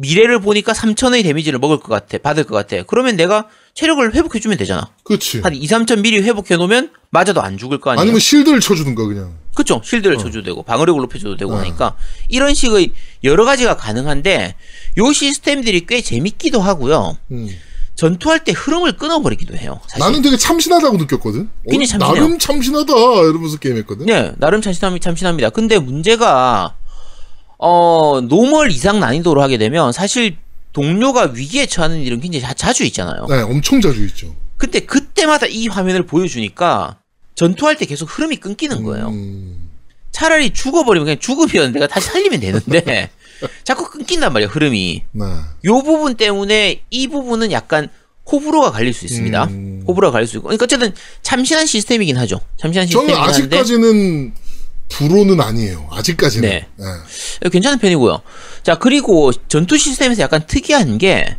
[0.00, 2.18] 미래를 보니까 3000의 데미지를 먹을 것 같아.
[2.18, 2.82] 받을 것 같아.
[2.84, 4.90] 그러면 내가 체력을 회복해 주면 되잖아.
[5.02, 5.40] 그렇지.
[5.40, 8.02] 한 2, 3000 미리 회복해 놓으면 맞아도 안 죽을 거 아니에요.
[8.02, 9.34] 아니면 shield를 쳐주든가 그냥.
[9.54, 9.80] 그쵸.
[9.84, 10.18] 실드를 어.
[10.18, 11.58] 쳐줘도 되고, 방어력을 높여줘도 되고 네.
[11.58, 11.96] 하니까,
[12.28, 12.92] 이런 식의
[13.24, 14.54] 여러 가지가 가능한데,
[14.98, 17.18] 요 시스템들이 꽤 재밌기도 하고요.
[17.32, 17.48] 음.
[17.96, 19.80] 전투할 때 흐름을 끊어버리기도 해요.
[19.88, 19.98] 사실.
[19.98, 21.50] 나는 되게 참신하다고 느꼈거든.
[21.68, 22.14] 굉장히 참신해요.
[22.14, 24.06] 나름 참신하다 이러면서 게임했거든.
[24.06, 25.50] 네, 나름 참신함이 참신합니다.
[25.50, 26.76] 근데 문제가,
[27.58, 30.36] 어, normal 이상 난이도로 하게 되면, 사실,
[30.72, 33.26] 동료가 위기에 처하는 일은 굉장히 자, 자주 있잖아요.
[33.28, 34.34] 네, 엄청 자주 있죠.
[34.56, 36.98] 근데 그때마다 이 화면을 보여주니까,
[37.34, 39.08] 전투할 때 계속 흐름이 끊기는 거예요.
[39.08, 39.68] 음.
[40.10, 43.10] 차라리 죽어버리면 그냥 죽으면 내가 다시 살리면 되는데
[43.62, 45.24] 자꾸 끊긴단 말이야 흐름이 네.
[45.64, 47.88] 요 부분 때문에 이 부분은 약간
[48.30, 49.84] 호불호가 갈릴 수 있습니다 음.
[49.86, 50.92] 호불호가 갈릴 수 있고 그러니까 어쨌든
[51.22, 54.32] 참신한 시스템이긴 하죠 참신한 저는 시스템이긴 한데 아직까지는
[54.88, 55.88] 불호는 아니에요.
[55.90, 56.48] 아직까지는.
[56.48, 56.66] 네.
[56.76, 57.48] 네.
[57.50, 58.22] 괜찮은 편이고요
[58.62, 61.36] 자 그리고 전투 시스템에서 약간 특이한 게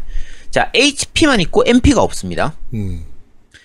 [0.52, 3.06] 자 HP만 있고 MP가 없습니다 음.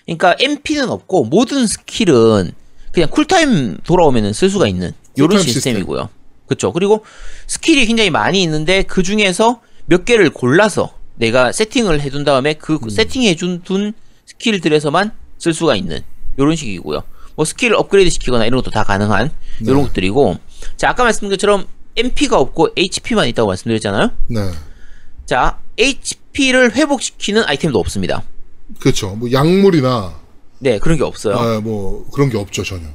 [0.05, 2.51] 그러니까 MP는 없고 모든 skill은
[2.91, 6.09] 그냥 cool time 돌아오면은 쓸 수가 있는 요런 시스템이고요.
[6.45, 6.71] 그렇죠.
[6.71, 7.03] 그리고
[7.47, 12.89] skill이 굉장히 많이 있는데 그 중에서 몇 개를 골라서 내가 세팅을 해둔 다음에 그 음.
[12.89, 13.93] 세팅해준 둔
[14.27, 16.01] skill들에서만 쓸 수가 있는
[16.37, 17.01] 요런 식이고요.
[17.35, 19.31] 뭐 skill을 업그레이드 시키거나 이런 것도 다 가능한
[19.65, 19.87] 요런 네.
[19.87, 20.37] 것들이고
[20.77, 21.65] 자 아까 말씀드린 것처럼
[21.97, 24.11] MP가 없고 HP만 있다고 말씀드렸잖아요.
[24.27, 24.51] 네.
[25.25, 28.23] 자 HP를 회복시키는 아이템도 없습니다.
[28.79, 29.15] 그렇죠.
[29.15, 30.15] 뭐 약물이나
[30.59, 31.35] 네 그런 게 없어요.
[31.35, 32.87] 아, 뭐 그런 게 없죠 전혀.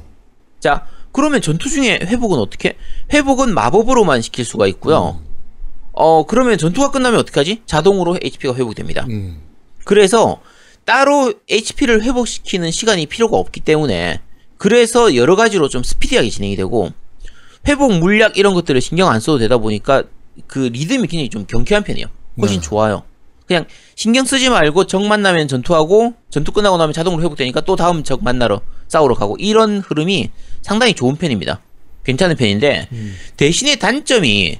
[0.59, 2.77] 자, 그러면 전투 중에 회복은 어떻게?
[3.11, 5.19] 회복은 마법으로만 시킬 수가 있고요.
[5.91, 7.61] 어, 그러면 전투가 끝나면 어떻게 하지?
[7.65, 9.05] 자동으로 HP가 회복됩니다.
[9.09, 9.41] 음.
[9.83, 10.39] 그래서
[10.85, 14.21] 따로 HP를 회복시키는 시간이 필요가 없기 때문에
[14.61, 16.91] 그래서 여러 가지로 좀 스피디하게 진행이 되고
[17.67, 20.03] 회복 물약 이런 것들을 신경 안 써도 되다 보니까
[20.45, 22.05] 그 리듬이 굉장히 좀 경쾌한 편이에요.
[22.39, 22.67] 훨씬 네.
[22.67, 23.01] 좋아요.
[23.47, 28.23] 그냥 신경 쓰지 말고 적 만나면 전투하고 전투 끝나고 나면 자동으로 회복되니까 또 다음 적
[28.23, 30.29] 만나러 싸우러 가고 이런 흐름이
[30.61, 31.59] 상당히 좋은 편입니다.
[32.03, 32.87] 괜찮은 편인데
[33.37, 34.59] 대신에 단점이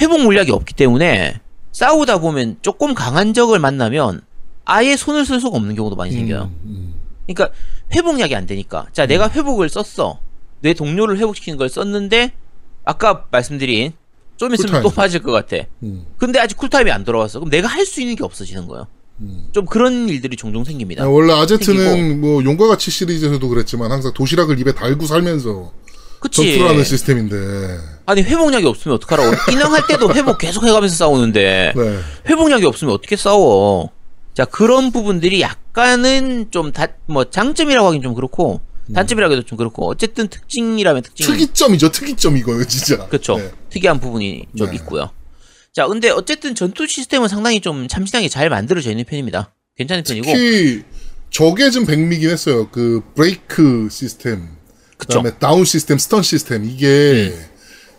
[0.00, 1.38] 회복 물약이 없기 때문에
[1.70, 4.22] 싸우다 보면 조금 강한 적을 만나면
[4.64, 6.50] 아예 손을 쓸 수가 없는 경우도 많이 생겨요.
[6.64, 6.99] 음.
[7.34, 7.56] 그러니까
[7.94, 8.86] 회복약이 안 되니까.
[8.92, 10.18] 자, 내가 회복을 썼어.
[10.60, 12.32] 내 동료를 회복시키는 걸 썼는데
[12.84, 13.92] 아까 말씀드린
[14.36, 14.82] 좀 있으면 쿨타임.
[14.82, 15.64] 또 맞을 것 같아.
[15.82, 16.06] 음.
[16.18, 17.38] 근데 아직 쿨타임이 안 돌아왔어.
[17.40, 18.86] 그럼 내가 할 수 있는 게 없어지는 거예요.
[19.20, 19.48] 음.
[19.52, 21.04] 좀 그런 일들이 종종 생깁니다.
[21.04, 25.72] 아, 원래 아제트는 뭐 용과 같이 시리즈에서도 그랬지만 항상 도시락을 입에 달고 살면서
[26.20, 26.42] 그치?
[26.42, 27.36] 전투를 하는 시스템인데.
[28.06, 29.52] 아니 회복약이 없으면 어떡하라고.
[29.52, 31.98] 인왕할 때도 회복 계속 해가면서 싸우는데 네.
[32.28, 33.90] 회복약이 없으면 어떻게 싸워?
[34.34, 38.60] 자 그런 부분들이 약간은 좀 다 뭐 장점이라고 하긴 좀 그렇고
[38.94, 43.06] 단점이라고 해도 좀 그렇고 어쨌든 특징이라면 특징이 특이점이죠, 특이점 이거는 진짜.
[43.06, 43.36] 그렇죠.
[43.38, 43.50] 네.
[43.70, 44.76] 특이한 부분이 좀 네.
[44.76, 45.10] 있고요.
[45.72, 49.54] 자, 근데 어쨌든 전투 시스템은 상당히 좀 참신하게 잘 만들어져 있는 편입니다.
[49.76, 50.26] 괜찮은 편이고.
[50.26, 50.82] 특히
[51.30, 52.68] 저게 좀 백미긴 했어요.
[52.70, 54.48] 그 브레이크 시스템,
[54.96, 55.18] 그쵸.
[55.22, 57.44] 그다음에 다운 시스템, stun 시스템 이게 음.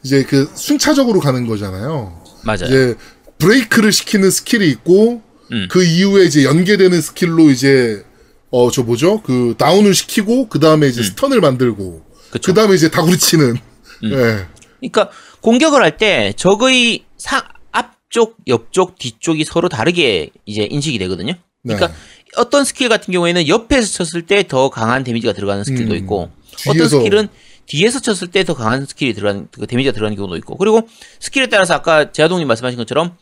[0.03, 2.21] 이제 그 순차적으로 가는 거잖아요.
[2.43, 2.65] 맞아요.
[2.65, 2.95] 이제
[3.37, 5.21] 브레이크를 시키는 스킬이 있고
[5.51, 5.67] 음.
[5.69, 8.03] 그 이후에 이제 연계되는 스킬로 이제
[8.51, 9.21] 어 저 뭐죠?
[9.21, 12.39] 그 다운을 시키고 그 다음에 이제 stun을 만들고 음.
[12.43, 13.55] 그 다음에 이제 다구리 치는.
[14.03, 14.45] 예.
[14.79, 15.09] 그러니까
[15.41, 17.41] 공격을 할 때 적의 상
[17.71, 21.33] 앞쪽, 옆쪽, 뒤쪽이 서로 다르게 이제 인식이 되거든요.
[21.63, 21.93] 그러니까 네.
[22.37, 25.97] 어떤 스킬 같은 경우에는 옆에서 쳤을 때 더 강한 데미지가 들어가는 스킬도 음.
[25.97, 26.29] 있고
[26.67, 26.89] 어떤.
[26.89, 27.27] 스킬은
[27.67, 30.87] 뒤에서 쳤을 때 더 강한 스킬이 들어가는 그 데미지가 들어가는 경우도 있고 그리고
[31.19, 33.15] 스킬에 따라서 아까 제아동님 말씀하신 것처럼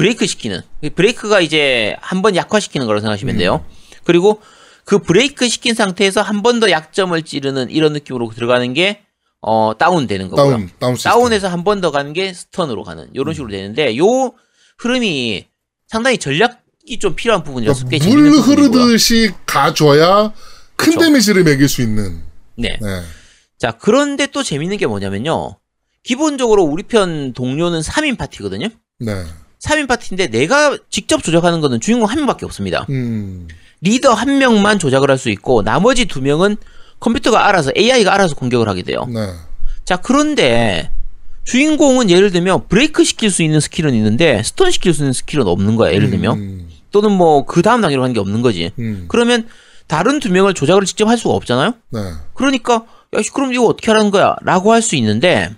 [0.00, 0.62] 브레이크 시키는
[0.94, 3.64] 브레이크가 이제 한 번 약화시키는 거라고 생각하시면 돼요.
[4.04, 4.40] 그리고
[4.84, 9.02] 그 브레이크 시킨 상태에서 한 번 더 약점을 찌르는 이런 느낌으로 들어가는 게
[9.42, 10.50] 어, 다운되는 거고요.
[10.50, 11.12] 다운, 다운 시스템.
[11.12, 14.32] 다운에서 한 번 더 가는 게 stun으로 가는 이런 식으로 되는데 요
[14.78, 15.46] 흐름이
[15.86, 18.40] 상당히 전략이 좀 필요한 부분이라서 꽤 그러니까 물.
[18.40, 20.32] 흐르듯이 가줘야
[20.76, 21.00] 큰 그쵸.
[21.00, 22.22] 데미지를 먹일 수 있는.
[22.56, 22.78] 네.
[22.80, 23.02] 네.
[23.58, 25.58] 자, 그런데 또 재밌는 게 뭐냐면요.
[26.02, 28.68] 기본적으로 우리 편 동료는 3인 파티거든요.
[29.00, 29.24] 네.
[29.60, 32.86] 3인 파티인데 내가 직접 조작하는 거는 주인공 한 명밖에 없습니다.
[32.90, 33.46] 음.
[33.82, 36.56] 리더 한 명만 조작을 할 수 있고 나머지 두 명은
[36.98, 39.06] 컴퓨터가 알아서 AI가 알아서 공격을 하게 돼요.
[39.08, 39.26] 네.
[39.84, 40.90] 자, 그런데
[41.44, 45.76] 주인공은 예를 들면 브레이크 시킬 수 있는 스킬은 있는데 stun 시킬 수 있는 스킬은 없는
[45.76, 45.92] 거야.
[45.92, 46.68] 예를 들면 음.
[46.90, 48.72] 또는 뭐 그 다음 단계로 하는 게 없는 거지.
[48.78, 49.06] 음.
[49.08, 49.46] 그러면
[49.86, 51.74] 다른 두 명을 조작을 직접 할 수가 없잖아요.
[51.90, 52.00] 네.
[52.34, 52.84] 그러니까
[53.14, 55.50] 야 씨, 그럼 이거 어떻게 하라는 거야?라고 할 수 있는데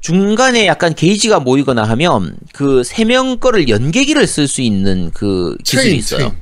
[0.00, 5.82] 중간에 약간 게이지가 모이거나 하면 그 세 명 거를 연계기를 쓸 수 있는 그 기술이
[5.84, 6.18] 체인, 있어요.
[6.20, 6.32] 체인.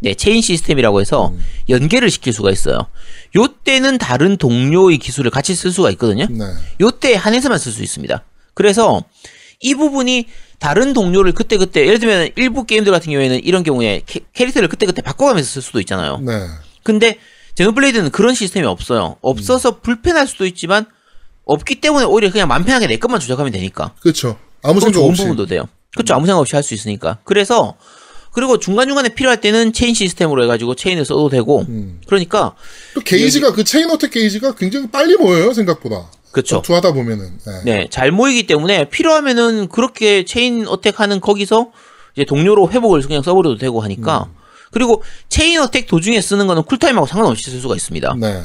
[0.00, 1.32] 네, 체인 시스템이라고 해서
[1.68, 2.86] 연계를 시킬 수가 있어요.
[3.34, 6.26] 요때는 다른 동료의 기술을 같이 쓸 수가 있거든요.
[6.28, 6.44] 네.
[6.80, 8.22] 요때 한해서만 쓸 수 있습니다.
[8.52, 9.02] 그래서
[9.60, 10.26] 이 부분이
[10.58, 15.48] 다른 동료를 그때그때 예를 들면 일부 게임들 같은 경우에는 이런 경우에 캐, 캐릭터를 그때그때 바꿔가면서
[15.48, 16.18] 쓸 수도 있잖아요.
[16.18, 16.32] 네.
[16.82, 17.16] 근데
[17.54, 19.16] 제노블레이드는 그런 시스템이 없어요.
[19.22, 20.84] 없어서 불편할 수도 있지만
[21.44, 23.92] 없기 때문에 오히려 그냥 맘 편하게 내 것만 조작하면 되니까.
[24.00, 24.38] 그렇죠.
[24.62, 25.22] 아무 또 생각 좋은 없이.
[25.22, 25.68] 부분도 돼요.
[25.92, 26.14] 그렇죠.
[26.14, 27.18] 아무 생각 없이 할 수 있으니까.
[27.24, 27.74] 그래서
[28.32, 32.00] 그리고 중간중간에 필요할 때는 체인 시스템으로 해가지고 체인을 써도 되고 음.
[32.06, 32.54] 그러니까
[32.94, 36.10] 또 게이지가 그 chain attack 게이지가 굉장히 빨리 모여요 생각보다.
[36.32, 36.56] 그렇죠.
[36.56, 37.38] 전투하다 보면은.
[37.46, 37.62] 네.
[37.64, 41.70] 네, 잘 모이기 때문에 필요하면은 그렇게 chain attack하는 거기서
[42.16, 44.34] 이제 동료로 회복을 그냥 써버려도 되고 하니까 음.
[44.72, 48.16] 그리고 chain attack 도중에 쓰는 거는 쿨타임하고 상관없이 쓸 수가 있습니다.
[48.18, 48.42] 네.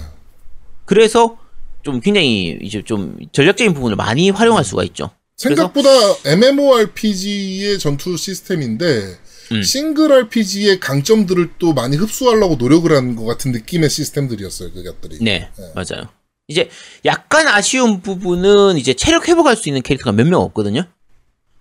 [0.86, 1.38] 그래서
[1.84, 5.12] 좀 굉장히 이제 좀 전략적인 부분을 많이 활용할 수가 있죠.
[5.38, 5.90] 생각보다
[6.26, 9.18] MMORPG의 전투 시스템인데
[9.52, 9.64] 음.
[9.64, 15.18] 싱글 RPG의 강점들을 또 많이 흡수하려고 노력을 한 것 같은 느낌의 시스템들이었어요 그것들이.
[15.22, 16.10] 네, 맞아요.
[16.48, 16.70] 이제
[17.06, 20.84] 약간 아쉬운 부분은 이제 체력 회복할 수 있는 캐릭터가 몇 명 없거든요.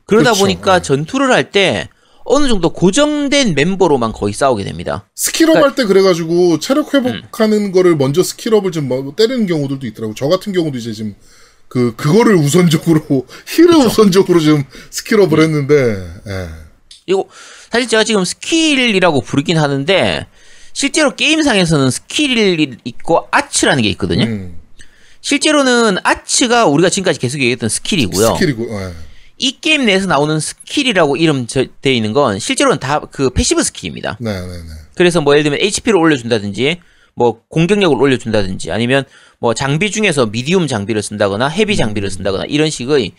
[0.06, 0.40] 그러다 그렇죠.
[0.40, 0.82] 보니까 네.
[0.82, 1.88] 전투를 할 때
[2.30, 5.08] 어느 정도 고정된 멤버로만 거의 싸우게 됩니다.
[5.14, 9.86] skill up 그러니까- 할때 그래가지고 체력 회복하는 거를 먼저 skill up을 좀 뭐 때리는 경우들도
[9.88, 10.14] 있더라고.
[10.14, 11.14] 저 같은 경우도 이제 지금
[11.68, 15.74] 그 그거를 우선적으로 힐을 우선적으로 좀 skill up을 했는데
[16.26, 16.48] 예.
[17.06, 17.24] 이거
[17.70, 20.26] 사실 제가 지금 스킬이라고 부르긴 하는데
[20.72, 24.24] 실제로 게임상에서는 스킬이 있고 arts라는 게 있거든요.
[24.24, 24.56] 음,
[25.20, 28.34] 실제로는 아츠가 우리가 지금까지 계속 얘기했던 스킬이고요.
[28.36, 28.92] 스킬이고 예.
[29.38, 34.16] 이 게임 내에서 나오는 스킬이라고 이름 되어 있는 건 실제로는 다 그 passive skill입니다.
[34.20, 34.62] 네, 네, 네.
[34.94, 36.80] 그래서 뭐 예를 들면 HP를 올려준다든지
[37.14, 39.04] 뭐 공격력을 올려준다든지 아니면
[39.38, 43.12] 뭐 장비 중에서 medium 장비를 쓴다거나 heavy 장비를 쓴다거나 이런 식의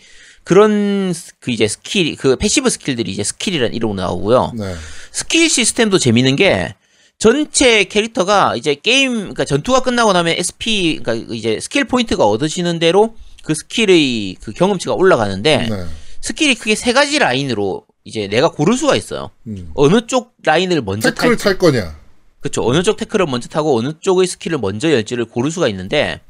[0.44, 4.52] 그런 스- 그 이제 스킬 그 passive skill들이 이제 스킬이라는 이름으로 나오고요.
[4.56, 4.74] 네.
[5.12, 6.74] 스킬 시스템도 재밌는 게
[7.18, 13.14] 전체 캐릭터가 이제 게임 그러니까 전투가 끝나고 나면 SP 그러니까 이제 스킬 포인트가 얻으시는 대로
[13.42, 15.84] 그 스킬의 그 경험치가 올라가는데 네.
[16.20, 19.30] 스킬이 크게 세 가지 라인으로 이제 내가 고를 수가 있어요.
[19.46, 19.70] 음.
[19.74, 21.98] 어느 쪽 라인을 먼저 tech를 탈지 탈 거냐?
[22.40, 22.64] 그렇죠.
[22.66, 26.20] 어느 쪽 tech를 먼저 타고 어느 쪽의 스킬을 먼저 열지를 고를 수가 있는데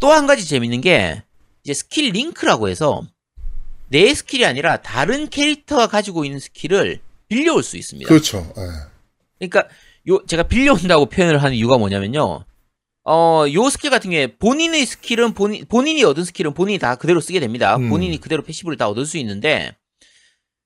[0.00, 1.22] 또 한 가지 재밌는 게
[1.64, 3.02] 이제 skill link라고 해서
[3.88, 8.08] 내 스킬이 아니라 다른 캐릭터가 가지고 있는 스킬을 빌려올 수 있습니다.
[8.08, 8.52] 그렇죠.
[8.56, 8.62] 예.
[9.48, 9.68] 그러니까
[10.08, 12.44] 요 제가 빌려온다고 표현을 하는 이유가 뭐냐면요.
[13.06, 17.38] 어, 요 스킬 같은 경우에 본인의 스킬은 본인 본인이 얻은 스킬은 본인이 다 그대로 쓰게
[17.40, 17.76] 됩니다.
[17.76, 17.90] 음.
[17.90, 19.76] 본인이 그대로 passive를 다 얻을 수 있는데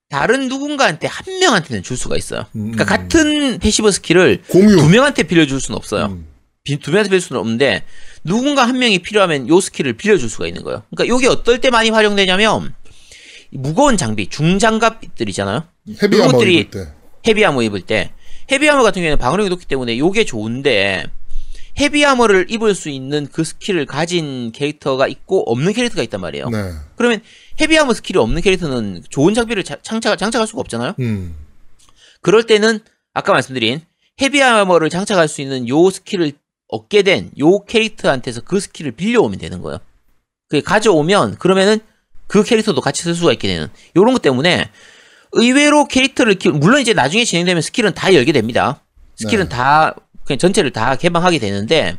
[0.08, 2.46] 다른 누군가한테 한 명한테는 줄 수가 있어요.
[2.52, 2.86] 그러니까 음.
[2.86, 4.76] 같은 passive skill을 공유.
[4.76, 6.06] 두 명한테 빌려줄 수는 없어요.
[6.06, 6.26] 음.
[6.62, 7.84] 비- 두 명한테 빌릴 수는 없는데
[8.24, 10.84] 누군가 한 명이 필요하면 요 스킬을 빌려줄 수가 있는 거예요.
[10.90, 12.74] 그러니까 요게 어떨 때 많이 활용되냐면
[13.50, 15.64] 무거운 장비, 중장갑들이잖아요.
[16.02, 16.92] heavy armor 입을 때.
[17.26, 18.12] heavy armor 입을 때
[18.50, 21.04] heavy armor 같은 경우에는 방어력이 높기 때문에 요게 좋은데
[21.78, 26.48] heavy armor를 입을 수 있는 그 스킬을 가진 캐릭터가 있고 없는 캐릭터가 있단 말이에요.
[26.50, 26.72] 네.
[26.96, 27.20] 그러면
[27.60, 30.94] heavy armor 스킬이 없는 캐릭터는 좋은 장비를 자- 장착, 장착할 수가 없잖아요.
[31.00, 31.36] 음.
[32.20, 32.80] 그럴 때는
[33.14, 33.80] 아까 말씀드린
[34.20, 36.32] heavy armor를 장착할 수 있는 요 스킬을
[36.68, 39.78] 얻게 된 요 캐릭터한테서 그 스킬을 빌려오면 되는 거예요.
[40.48, 41.78] 그 가져오면 그러면은
[42.26, 44.68] 그 캐릭터도 같이 쓸 수가 있게 되는 요런 것 때문에
[45.32, 48.82] 의외로 캐릭터를 키 물론 이제 나중에 진행되면 스킬은 다 열게 됩니다.
[49.16, 49.56] 스킬은 네.
[49.56, 49.94] 다
[50.28, 51.96] 그냥 전체를 다 개방하게 되는데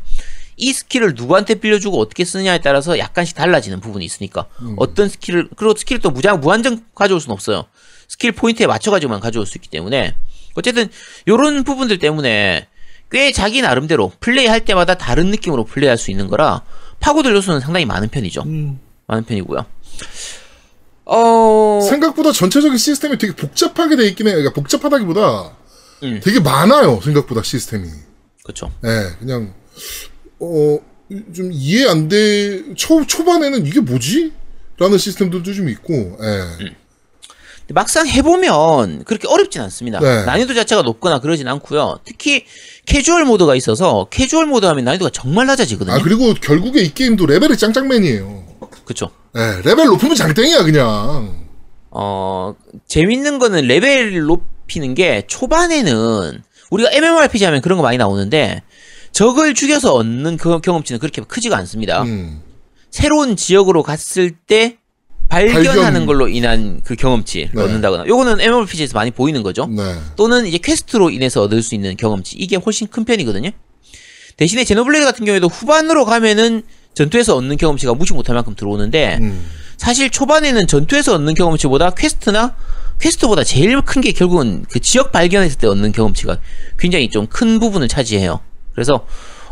[0.56, 4.76] 이 스킬을 누구한테 빌려주고 어떻게 쓰느냐에 따라서 약간씩 달라지는 부분이 있으니까 음.
[4.78, 7.66] 어떤 스킬을 그리고 스킬을 또 무장 무한정 가져올 수는 없어요.
[8.08, 10.16] 스킬 포인트에 맞춰가지고만 가져올 수 있기 때문에
[10.56, 10.90] 어쨌든
[11.28, 12.68] 요런 부분들 때문에
[13.12, 16.62] 꽤 자기 나름대로 플레이할 때마다 다른 느낌으로 플레이할 수 있는 거라
[17.00, 18.44] 파고들 요소는 상당히 많은 편이죠.
[18.44, 18.80] 음.
[19.08, 19.66] 많은 편이고요.
[21.06, 24.36] 어 생각보다 전체적인 시스템이 되게 복잡하게 돼 있긴 해요.
[24.36, 25.58] 그러니까 복잡하다기보다
[26.04, 26.20] 음.
[26.24, 27.00] 되게 많아요.
[27.02, 27.88] 생각보다 시스템이.
[28.54, 28.72] 그렇죠.
[28.84, 29.54] 예, 그냥
[30.40, 30.80] 어
[31.34, 32.62] 좀 이해 안 돼.
[32.76, 34.32] 초 초반에는 이게 뭐지?
[34.78, 35.94] 라는 시스템들도 좀 있고.
[35.94, 36.44] 예.
[36.60, 40.00] 근데 막상 해보면 그렇게 어렵진 않습니다.
[40.00, 40.24] 네.
[40.26, 42.00] 난이도 자체가 높거나 그러진 않고요.
[42.06, 42.46] 특히
[42.86, 45.96] 캐주얼 모드가 있어서 캐주얼 모드 하면 난이도가 정말 낮아지거든요.
[45.96, 48.60] 아 그리고 결국에 이 게임도 레벨이 짱짱맨이에요.
[48.86, 49.10] 그렇죠.
[49.36, 51.48] 예, 레벨 높으면 장땡이야 그냥.
[51.92, 52.54] 어,
[52.88, 58.64] 재밌는 거는 레벨 높이는 게 초반에는 우리가 MMORPG 하면 그런 거 많이 나오는데
[59.12, 62.04] 적을 죽여서 얻는 그 경험치는 그렇게 크지가 않습니다.
[62.04, 62.42] 음.
[62.92, 64.78] 새로운 지역으로 갔을 때
[65.30, 66.06] 발견하는 발견.
[66.06, 67.62] 걸로 인한 그 경험치를 네.
[67.62, 69.68] 얻는다거나 요거는 MMORPG에서 많이 보이는 거죠.
[69.68, 69.96] 네.
[70.16, 73.52] 또는 이제 quest로 인해서 얻을 수 있는 경험치 이게 훨씬 큰 편이거든요.
[74.38, 76.64] 대신에 Xenoblade 같은 경우에도 후반으로 가면은
[76.94, 79.46] 전투에서 얻는 경험치가 무시 못할 만큼 들어오는데 음.
[79.78, 82.56] 사실 초반에는 전투에서 얻는 경험치보다 quest나
[83.00, 86.38] quest보다 제일 큰 게 결국은 그 지역 발견했을 때 얻는 경험치가
[86.78, 88.40] 굉장히 좀 큰 부분을 차지해요.
[88.74, 89.06] 그래서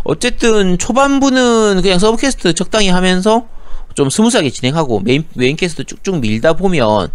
[0.04, 3.48] 어쨌든 초반부는 그냥 sub quest 적당히 하면서
[3.96, 7.10] 좀 smooth하게 진행하고 main main quest 쭉쭉 밀다 보면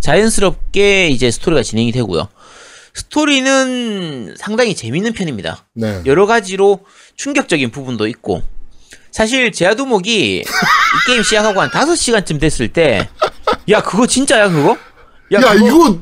[0.00, 2.28] 자연스럽게 이제 스토리가 진행이 되고요.
[2.94, 5.66] 스토리는 상당히 재밌는 편입니다.
[5.74, 6.02] 네.
[6.06, 6.80] 여러 가지로
[7.16, 8.42] 충격적인 부분도 있고
[9.10, 10.44] 사실 제아두목이 이
[11.06, 13.08] 게임 시작하고 한 5시간쯤 됐을 때
[13.70, 14.76] 야 그거 진짜야 그거?
[15.32, 15.98] 야, 그거- 이거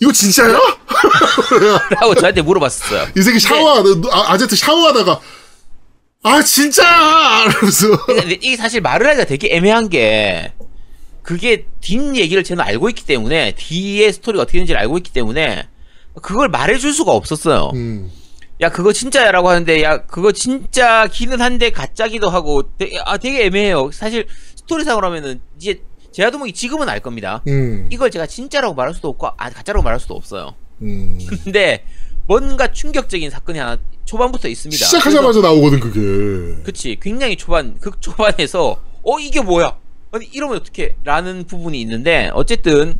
[0.00, 0.58] 이거 진짜야?
[1.90, 5.20] 라고 저한테 물어봤었어요 이 새끼 샤워하다 아, 아제트 샤워하다가
[6.26, 7.44] 아 진짜야!
[7.50, 10.52] 이러면서 근데 이게 사실 말을 하기가 되게 애매한 게
[11.22, 15.68] 그게 뒷 얘기를 저는 알고 있기 때문에 뒤에 스토리가 어떻게 되는지를 알고 있기 때문에
[16.22, 18.10] 그걸 말해줄 수가 없었어요 음.
[18.60, 24.26] 야 그거 진짜야라고 하는데 야 그거 진짜기는 한데 가짜기도 하고 되게, 아 되게 애매해요 사실
[24.56, 25.82] 스토리상으로 하면은 이제
[26.14, 27.88] 제아도목이 지금은 알 겁니다 음.
[27.90, 31.18] 이걸 제가 진짜라고 말할 수도 없고 아 가짜라고 말할 수도 없어요 음.
[31.44, 31.84] 근데
[32.26, 36.62] 뭔가 충격적인 사건이 하나 초반부터 있습니다 시작하자마자 나오거든 그게.
[36.62, 39.76] 그치 굉장히 초반 극 초반에서 어 이게 뭐야
[40.12, 42.96] 아니 이러면 어떻게 라는 부분이 있는데 어쨌든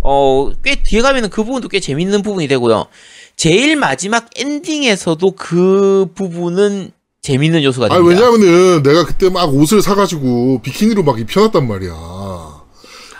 [0.00, 2.86] 어 꽤 뒤에 가면은 그 부분도 꽤 재밌는 부분이 되고요
[3.34, 6.90] 제일 마지막 엔딩에서도 그 부분은
[7.22, 11.90] 재밌는 요소가 아 됩니다 왜냐면은 내가 그때 막 옷을 사가지고 비키니로 막 입혀놨단 말이야.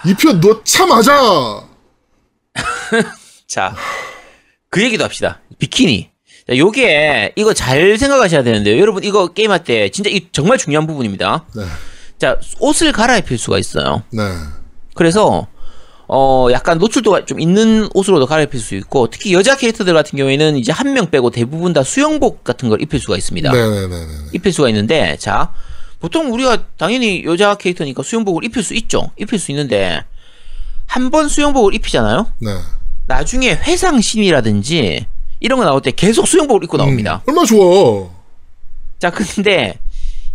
[0.08, 1.62] 입혀 넣자마자
[3.46, 3.74] 자,
[4.70, 5.40] 그 얘기도 합시다.
[5.58, 6.10] 비키니.
[6.48, 8.78] 자, 요게, 이거 잘 생각하셔야 되는데요.
[8.80, 11.44] 여러분, 이거 게임할 때 진짜 이 정말 중요한 부분입니다.
[11.54, 11.62] 네.
[12.18, 14.02] 자, 옷을 갈아입힐 수가 있어요.
[14.10, 14.22] 네.
[14.94, 15.46] 그래서,
[16.08, 20.72] 어, 약간 노출도가 좀 있는 옷으로도 갈아입힐 수 있고, 특히 여자 캐릭터들 같은 경우에는 이제
[20.72, 23.52] 한 명 빼고 대부분 다 수영복 같은 걸 입힐 수가 있습니다.
[23.52, 24.06] 네네네네.
[24.32, 25.52] 입힐 수가 있는데, 자,
[26.00, 29.10] 보통 우리가 당연히 여자 캐릭터니까 수영복을 입힐 수 있죠.
[29.18, 30.02] 입힐 수 있는데,
[30.86, 32.32] 한 번 수영복을 입히잖아요?
[32.38, 32.50] 네.
[33.06, 35.06] 나중에 회상신이라든지
[35.40, 37.22] 이런 거 나올 때 계속 수영복을 입고 나옵니다.
[37.26, 38.08] 음, 얼마나 좋아.
[38.98, 39.78] 자, 근데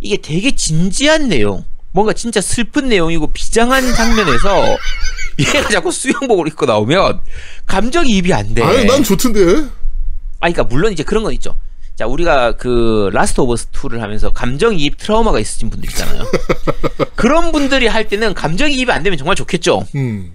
[0.00, 4.76] 이게 되게 진지한 내용, 뭔가 진짜 슬픈 내용이고 비장한 장면에서
[5.38, 7.20] 얘가 자꾸 수영복을 입고 나오면
[7.66, 8.62] 감정이입이 안 돼.
[8.62, 9.40] 아니 난 좋던데.
[9.40, 11.56] 아, 그러니까 물론 이제 그런 건 있죠.
[11.96, 16.24] 자, 우리가 그 Last of Us 2를 하면서 감정이입 트라우마가 있으신 분들 있잖아요.
[17.14, 19.86] 그런 분들이 할 때는 감정이입이 안 되면 정말 좋겠죠.
[19.94, 20.32] 음.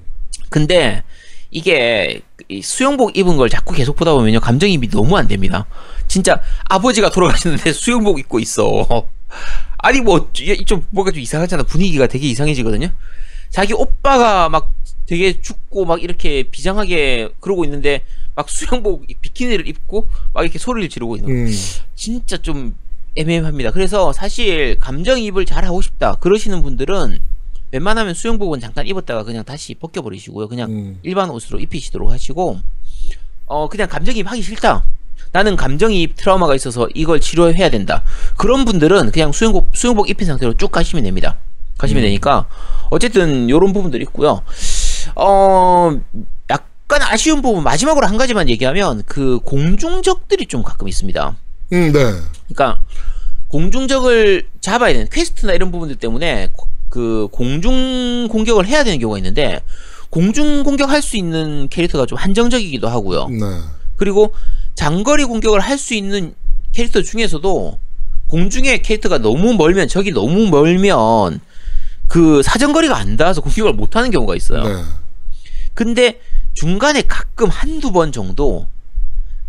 [0.50, 1.04] 근데
[1.52, 5.66] 이게 이 수영복 입은 걸 자꾸 계속 보다 보면요 감정이입이 너무 안 됩니다.
[6.08, 9.06] 진짜 아버지가 돌아가셨는데 수영복 입고 있어.
[9.78, 12.90] 아니 뭐좀 뭔가 좀 이상하잖아 분위기가 되게 이상해지거든요.
[13.50, 14.72] 자기 오빠가 막
[15.10, 18.04] 되게 죽고 막 이렇게 비장하게 그러고 있는데
[18.36, 21.50] 막 수영복 비키니를 입고 막 이렇게 소리를 지르고 있는 거.
[21.50, 21.58] 음.
[21.96, 22.76] 진짜 좀
[23.16, 23.72] 애매합니다.
[23.72, 27.18] 그래서 사실 감정이입을 잘 하고 싶다 그러시는 분들은
[27.72, 30.48] 웬만하면 수영복은 잠깐 입었다가 그냥 다시 벗겨버리시고요.
[30.48, 31.00] 그냥 음.
[31.02, 32.60] 일반 옷으로 입히시도록 하시고
[33.48, 34.84] 어 그냥 감정이입 하기 싫다.
[35.32, 38.04] 나는 감정이입 트라우마가 있어서 이걸 치료해야 된다.
[38.38, 41.38] 그런 분들은 그냥 수영복 수영복 입힌 상태로 쭉 가시면 됩니다.
[41.80, 42.48] 가시면 되니까
[42.92, 44.44] 어쨌든 요런 부분들이 있고요.
[45.16, 46.00] 어
[46.50, 51.36] 약간 아쉬운 부분 마지막으로 한 가지만 얘기하면 그 공중적들이 좀 가끔 있습니다.
[51.74, 52.00] 음, 네.
[52.54, 52.82] 그러니까
[53.50, 59.60] 공중적을 잡아야 되는 quest나 이런 부분들 때문에 고- 그 공중 공격을 해야 되는 경우가 있는데
[60.10, 63.28] 공중 공격할 수 있는 캐릭터가 좀 한정적이기도 하고요.
[63.30, 63.46] 네.
[63.96, 64.34] 그리고
[64.76, 66.34] 장거리 공격을 할 수 있는
[66.74, 67.80] 캐릭터 중에서도
[68.28, 71.40] 공중의 캐릭터가 너무 멀면 적이 너무 멀면
[72.10, 74.64] 그 사정거리가 안 닿아서 공격을 못 하는 경우가 있어요.
[74.64, 74.84] 네.
[75.76, 76.20] 근데
[76.56, 78.68] 중간에 가끔 한두 번 정도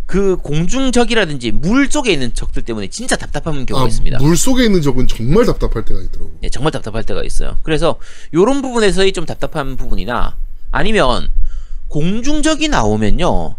[0.07, 4.19] 그 공중적이라든지 물 속에 있는 적들 때문에 진짜 답답한 경우가 아, 있습니다.
[4.19, 6.33] 물 속에 있는 적은 정말 답답할 때가 있더라고.
[6.43, 7.57] 예, 정말 답답할 때가 있어요.
[7.63, 7.97] 그래서
[8.35, 10.37] 요런 부분에서의 좀 답답한 부분이나
[10.71, 11.31] 아니면
[11.89, 13.55] 공중적이 나오면요.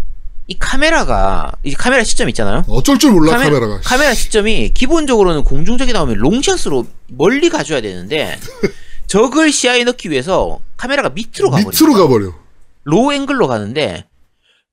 [0.47, 2.65] 이 카메라가 이 카메라 시점 있잖아요.
[2.67, 3.79] 어쩔 줄 몰라 카메- 카메라가.
[3.83, 8.37] 카메라 시점이 기본적으로는 공중적이 나오면 롱샷으로 멀리 가줘야 되는데
[9.15, 11.69] 적을 시야에 넣기 위해서 카메라가 밑으로 가버려요.
[11.69, 12.33] 밑으로 가버려.
[12.85, 14.05] low angle로 가는데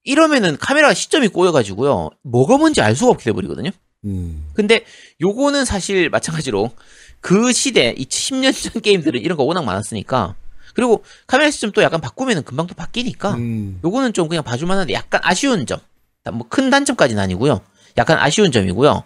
[0.04, 2.10] 이러면은 카메라 시점이 꼬여가지고요.
[2.22, 3.70] 뭐가 뭔지 알 수가 없게 돼버리거든요.
[4.04, 4.46] 음.
[4.54, 4.84] 근데
[5.20, 6.70] 요거는 사실 마찬가지로
[7.20, 10.36] 그 시대 이 10년 전 게임들은 이런 거 워낙 많았으니까
[10.72, 13.80] 그리고 카메라 시점 또 약간 바꾸면은 금방 또 바뀌니까 음.
[13.84, 15.80] 요거는 좀 그냥 봐줄만 한데 약간 아쉬운 점.
[16.30, 17.60] 뭐 큰 단점까지는 아니고요.
[17.96, 19.02] 약간 아쉬운 점이고요.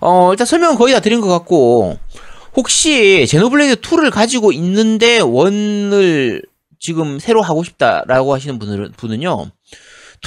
[0.00, 1.98] 어 일단 설명은 거의 다 드린 것 같고
[2.56, 6.42] 혹시 Xenoblade 2를 가지고 있는데 one을
[6.78, 9.50] 지금 새로 하고 싶다라고 하시는 분은, 분은요.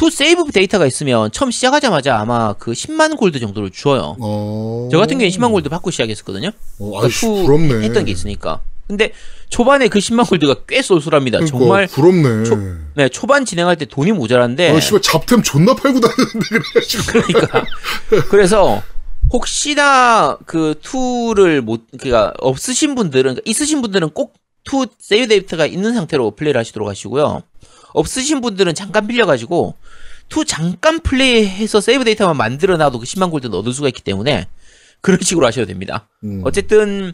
[0.01, 4.15] 2 세이브 데이터가 있으면 처음 시작하자마자 아마 그 10만 골드 정도를 주어요.
[4.19, 4.88] 어.
[4.91, 6.49] 저 같은 경우에 10만 골드 받고 시작했었거든요.
[6.49, 7.86] 어, 그러니까 아이씨, 2 부럽네.
[7.86, 8.61] 했던 게 있으니까.
[8.88, 9.11] 근데
[9.49, 11.39] 초반에 그 10만 골드가 꽤 쏠쏠합니다.
[11.39, 12.43] 그러니까, 정말 부럽네.
[12.43, 12.57] 초-
[12.95, 17.03] 네, 초반 진행할 때 돈이 모자란데 아, 씨발 잡템 존나 팔고 다니는데 그래가지고.
[17.27, 17.65] 그러니까
[18.30, 18.82] 그래서
[19.32, 26.32] 혹시나 그 2를 못 그니까 없으신 분들은 그러니까 있으신 분들은 꼭2 세이브 데이터가 있는 상태로
[26.32, 27.41] 플레이를 하시도록 하시고요.
[27.93, 29.75] 없으신 분들은 잠깐 빌려 가지고
[30.36, 34.47] 2 잠깐 플레이해서 save 데이터만 만들어 놔도 그 10만 gold는 얻을 수가 있기 때문에
[35.01, 36.07] 그런 식으로 하셔도 됩니다.
[36.23, 36.41] 음.
[36.43, 37.13] 어쨌든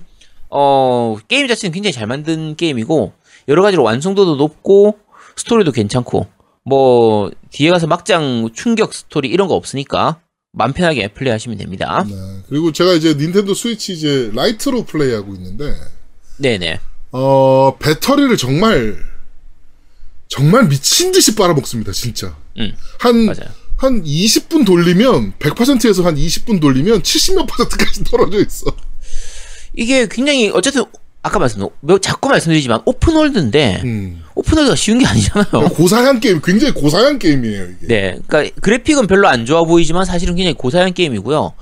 [0.49, 3.13] 어 게임 자체는 굉장히 잘 만든 게임이고
[3.47, 4.97] 여러 가지로 완성도도 높고
[5.35, 6.27] 스토리도 괜찮고
[6.63, 10.19] 뭐 뒤에 가서 막장 충격 스토리 이런 거 없으니까
[10.55, 12.05] 맘 편하게 플레이하시면 됩니다.
[12.07, 12.15] 네.
[12.49, 15.75] 그리고 제가 이제 닌텐도 스위치 이제 Lite로 플레이하고 있는데
[16.37, 16.79] 네네.
[17.11, 18.97] 어 배터리를 정말
[20.27, 23.49] 정말 미친 듯이 빨아먹습니다 진짜 음 한 맞아요.
[23.77, 28.73] 한 20분 돌리면 100%에서 한 20분 돌리면 70몇 퍼센트까지 떨어져 있어.
[29.73, 30.85] 이게 굉장히 어쨌든
[31.25, 34.21] 아까 말씀 몇 자꾸 말씀드리지만 오픈월드인데 음.
[34.35, 35.69] 오픈월드가 쉬운 게 아니잖아요.
[35.73, 37.87] 고사양 게임, 굉장히 고사양 게임이에요 이게.
[37.87, 41.53] 네, 그러니까 그래픽은 별로 안 좋아 보이지만 사실은 굉장히 고사양 게임이고요.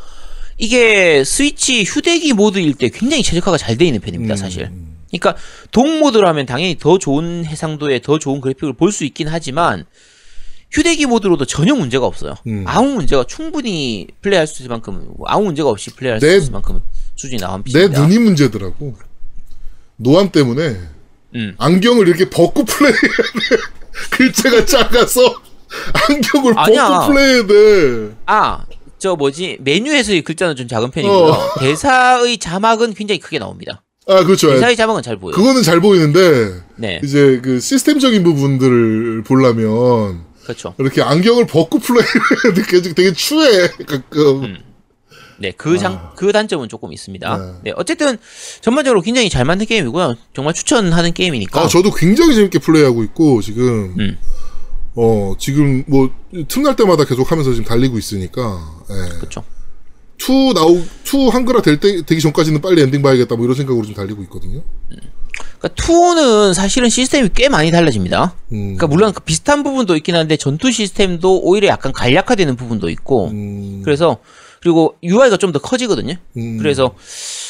[0.57, 4.35] 이게 스위치 휴대기 모드일 때 굉장히 최적화가 잘 돼 있는 편입니다, 음.
[4.35, 4.69] 사실.
[5.09, 5.35] 그러니까
[5.71, 9.85] 동 모드로 하면 당연히 더 좋은 해상도에 더 좋은 그래픽을 볼 수 있긴 하지만
[10.71, 12.33] 휴대기 모드로도 전혀 문제가 없어요.
[12.47, 12.65] 음.
[12.67, 16.81] 아무 문제가 충분히 플레이할 수 있을 만큼 아무 문제가 없이 플레이할 수 내- 있을 만큼
[17.15, 17.87] 수준이 나온 내.
[17.87, 18.95] 눈이 문제더라고.
[19.97, 20.77] 노안 때문에
[21.35, 21.55] 음.
[21.57, 23.57] 안경을 이렇게 벗고 플레이해야 돼.
[24.11, 25.21] 글자가 작아서
[26.09, 26.87] 안경을 아니야.
[26.89, 28.15] 벗고 플레이해야 돼.
[28.25, 28.65] 아,
[28.99, 31.17] 저 뭐지 메뉴에서의 글자는 좀 작은 편이고요.
[31.17, 31.59] 어.
[31.59, 33.83] 대사의 자막은 굉장히 크게 나옵니다.
[34.05, 34.49] 아 그렇죠.
[34.49, 35.35] 대사의 자막은 잘 보여요.
[35.35, 40.75] 그거는 잘 보이는데 네, 이제 그 시스템적인 부분들을 보려면 그렇죠.
[40.77, 42.61] 이렇게 안경을 벗고 플레이해야 돼.
[42.63, 44.43] 되게, 되게 추해 가끔.
[44.43, 44.72] 음.
[45.37, 47.31] 네, 그 장, 그 단점은 조금 있습니다.
[47.31, 47.37] 아.
[47.37, 47.53] 네.
[47.65, 47.73] 네.
[47.75, 48.17] 어쨌든,
[48.61, 50.15] 전반적으로 굉장히 잘 만든 게임이고요.
[50.33, 51.61] 정말 추천하는 게임이니까.
[51.61, 54.17] 아, 저도 굉장히 재밌게 플레이하고 있고, 지금, 음.
[54.95, 56.09] 어, 지금 뭐,
[56.47, 59.17] 틈날 때마다 계속 하면서 지금 달리고 있으니까, 예.
[59.17, 59.43] 그렇죠.
[60.21, 63.93] 2 나오, 2 한글화 될 때, 되기 전까지는 빨리 엔딩 봐야겠다, 뭐 이런 생각으로 좀
[63.93, 64.63] 달리고 있거든요.
[65.63, 68.35] 그러니까 2는 사실은 시스템이 꽤 많이 달라집니다.
[68.51, 68.75] 음.
[68.75, 73.81] 그러니까 물론 그 비슷한 부분도 있긴 한데 전투 시스템도 오히려 약간 간략화되는 부분도 있고 음,
[73.83, 74.17] 그래서
[74.63, 76.15] 그리고 UI가 좀 더 커지거든요.
[76.37, 76.57] 음.
[76.57, 76.95] 그래서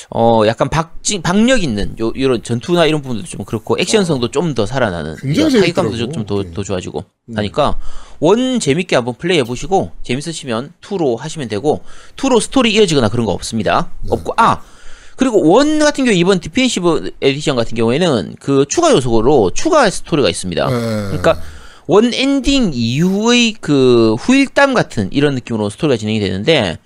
[0.09, 4.65] 어 약간 박진 박력 있는 요 이런 전투나 이런 부분도 좀 그렇고 액션성도 좀 더
[4.65, 5.15] 살아나는
[5.61, 6.11] 타격감도 재밌더라고.
[6.11, 6.51] 좀더 네.
[6.53, 7.05] 더 좋아지고
[7.35, 7.77] 하니까
[8.19, 11.83] one 재밌게 한번 플레이해 보시고 재밌으시면 2로 하시면 되고
[12.17, 13.91] 2로 스토리 이어지거나 그런 거 없습니다.
[14.01, 14.09] 네.
[14.11, 14.61] 없고 아
[15.15, 20.65] 그리고 one 같은 경우 이번 Definitive Edition 같은 경우에는 그 추가 요소로 추가 스토리가 있습니다.
[20.65, 21.07] 예.
[21.07, 21.39] 그러니까
[21.85, 26.77] one 엔딩 이후의 그 후일담 같은 이런 느낌으로 스토리가 진행이 되는데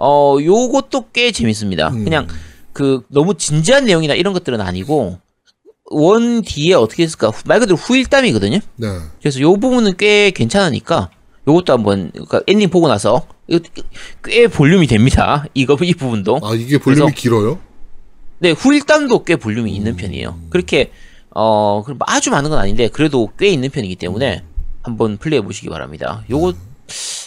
[0.00, 1.88] 어 요것도 꽤 재밌습니다.
[1.90, 2.04] 음.
[2.04, 2.26] 그냥
[2.72, 5.18] 그 너무 진지한 내용이나 이런 것들은 아니고
[5.90, 8.58] one 뒤에 어떻게 했을까 말 그대로 후일담이거든요.
[8.76, 8.88] 네.
[9.20, 11.10] 그래서 요 부분은 꽤 괜찮으니까
[11.46, 13.26] 요것도 한번 그러니까 엔딩 보고 나서
[14.24, 15.44] 꽤 볼륨이 됩니다.
[15.54, 16.40] 이거 이 부분도.
[16.42, 17.58] 아, 이게 볼륨이 길어요?
[18.38, 20.38] 네, 후일담도 꽤 볼륨이 있는 편이에요.
[20.48, 20.92] 그렇게
[21.34, 24.44] 어 아주 많은 건 아닌데 그래도 꽤 있는 편이기 때문에
[24.82, 26.24] 한번 플레이해 보시기 바랍니다.
[26.30, 26.54] 요거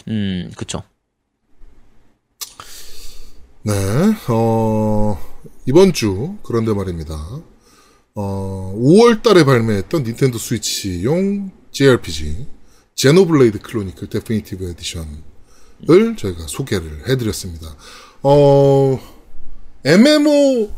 [0.08, 0.82] 음 그쵸.
[3.66, 3.72] 네,
[4.28, 5.18] 어,
[5.64, 7.14] 이번 주, 그런데 말입니다.
[8.14, 12.46] 어, 5월 달에 발매했던 닌텐도 스위치용 JRPG,
[12.94, 17.74] Xenoblade Chronicles Definitive Edition을 저희가 소개를 해드렸습니다.
[18.22, 19.00] 어,
[19.82, 20.70] MMO,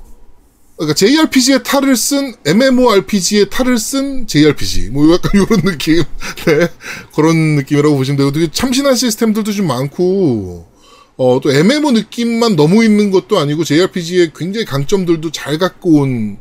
[0.76, 4.90] 그러니까 JRPG의 탈을 쓴, MMORPG의 탈을 쓴 JRPG.
[4.90, 6.04] 뭐 약간 이런 느낌.
[6.46, 6.68] 네.
[7.16, 10.75] 그런 느낌이라고 보시면 되고, 되게 참신한 시스템들도 좀 많고,
[11.18, 16.38] 어, 또 MMO 느낌만 너무 있는 것도 아니고 JRPG의 굉장히 강점들도 잘 갖고 온,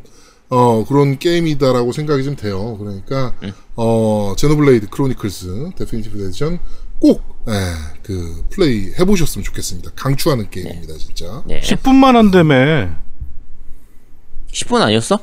[0.49, 2.77] 어, 그런 게임이다라고 생각이 좀 돼요.
[2.77, 3.33] 그러니까,
[3.75, 6.59] 어, Xenoblade Chronicles Definitive Edition
[6.99, 7.53] 꼭, 예,
[8.03, 9.91] 그, 플레이 해 보셨으면 좋겠습니다.
[9.95, 11.43] 강추하는 게임입니다, 진짜.
[11.45, 11.59] 네.
[11.61, 12.95] 10분만 한다며.
[14.51, 15.19] 10분 아니었어?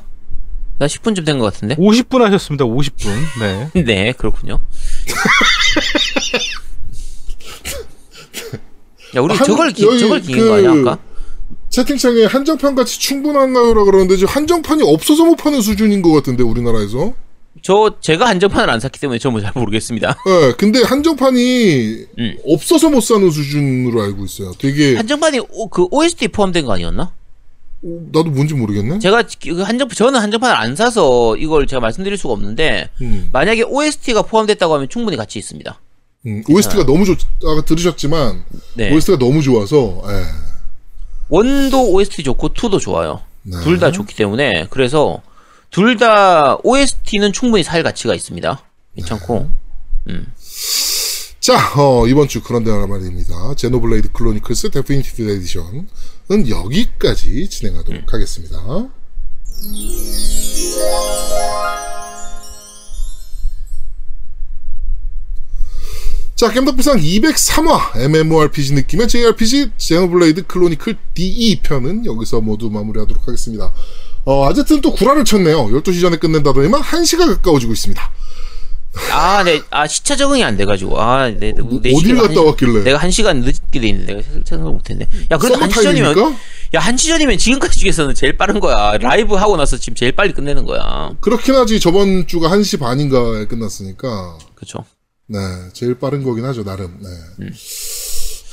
[0.79, 1.75] 나 10분쯤 된 것 같은데.
[1.75, 2.65] 50분 하셨습니다.
[2.65, 3.09] 50분.
[3.39, 3.71] 네.
[3.83, 4.59] 네, 그렇군요.
[9.15, 10.97] 야, 우리 한- 저걸 기, 저걸 기긴 그- 거 아니야, 아까?
[11.69, 17.13] 채팅창에 한정판 같이 충분한가요라 그러는데 지금 한정판이 없어서 못 파는 수준인 것 같은데 우리나라에서.
[17.61, 20.17] 저 제가 한정판을 안 샀기 때문에 저는 잘 모르겠습니다.
[20.27, 22.37] 예, 근데 한정판이 음.
[22.47, 24.51] 없어서 못 사는 수준으로 알고 있어요.
[24.57, 27.03] 되게 한정판이 오, 그 OST 포함된 거 아니었나?
[27.03, 28.99] 어, 나도 뭔지 모르겠네.
[28.99, 34.23] 제가 그 한정 저는 한정판을 안 사서 이걸 제가 말씀드릴 수가 없는데 음, 만약에 OST가
[34.23, 35.79] 포함됐다고 하면 충분히 가치 있습니다.
[36.25, 38.45] 음, OST가 너무 좋, 아까 들으셨지만,
[38.75, 38.93] 네.
[38.93, 40.25] OST가 너무 좋아서, 예.
[41.29, 43.21] one도 OST 좋고 2도 좋아요.
[43.43, 43.59] 네.
[43.61, 45.21] 둘다 좋기 때문에 그래서
[45.71, 48.61] 둘 다 OST는 충분히 살 가치가 있습니다.
[48.95, 49.49] 괜찮고
[51.39, 53.55] 자, 어, 이번 주 그런데 말입니다.
[53.55, 58.57] Xenoblade Chronicles Definitive Edition은 여기까지 진행하도록 하겠습니다.
[66.35, 73.71] 자, 겜덕비상 203화 MMORPG 느낌의 JRPG 제노블레이드 클로니클 DE 편은 여기서 모두 마무리하도록 하겠습니다.
[74.25, 75.67] 어, 아제트는 또 구라를 쳤네요.
[75.67, 78.11] 12시 전에 끝낸다더니만 1시가 가까워지고 있습니다.
[79.11, 82.83] 아, 네, 아 시차 적응이 안 돼가지고 아, 네, 네, 내 어딜 갔다 한- 왔길래?
[82.83, 85.07] 내가 한 시간 늦게 돼 있는데 내가 생각을 못했네.
[85.31, 86.39] 야, 그래도 서머 한 시전이면 타임입니까?
[86.75, 88.97] 야, 한 시전이면 지금까지 중에서는 제일 빠른 거야.
[88.99, 91.11] 라이브 하고 나서 지금 제일 빨리 끝내는 거야.
[91.21, 91.79] 그렇긴 하지.
[91.79, 94.37] 저번 주가 1시 반인가에 끝났으니까.
[94.55, 94.85] 그렇죠.
[95.27, 95.39] 네,
[95.73, 96.97] 제일 빠른 거긴 하죠, 나름.
[97.01, 97.09] 네.
[97.39, 97.49] 음.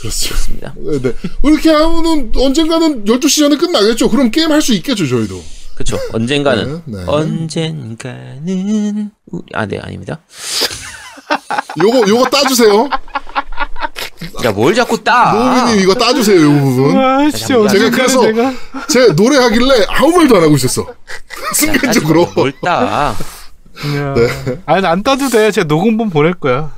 [0.00, 0.72] 그렇습니다.
[0.80, 1.12] 네, 네.
[1.44, 4.08] 이렇게 하면은 언젠가는 12시 전에 끝나겠죠.
[4.08, 5.42] 그럼 게임 할 수 있겠죠, 저희도.
[5.74, 5.98] 그렇죠.
[6.12, 7.04] 언젠가는 네, 네.
[7.06, 10.20] 언젠가는 우리- 아, 네, 아닙니다.
[11.82, 12.88] 요거, 요거 따주세요.
[14.44, 15.32] 야, 뭘 자꾸 따?
[15.32, 16.96] 노우미님 이거 따주세요, 요 부분.
[16.96, 18.52] 와, 씨, 제가 어제까지 그래서 내가
[18.88, 20.86] 제 노래하길래 아무 말도 안 하고 있었어.
[21.54, 22.26] 순간적으로.
[22.34, 23.14] 뭘 따?
[24.14, 24.60] 네.
[24.66, 25.50] 아니 안 따도 돼.
[25.50, 26.74] 제가 녹음본 보낼 거야.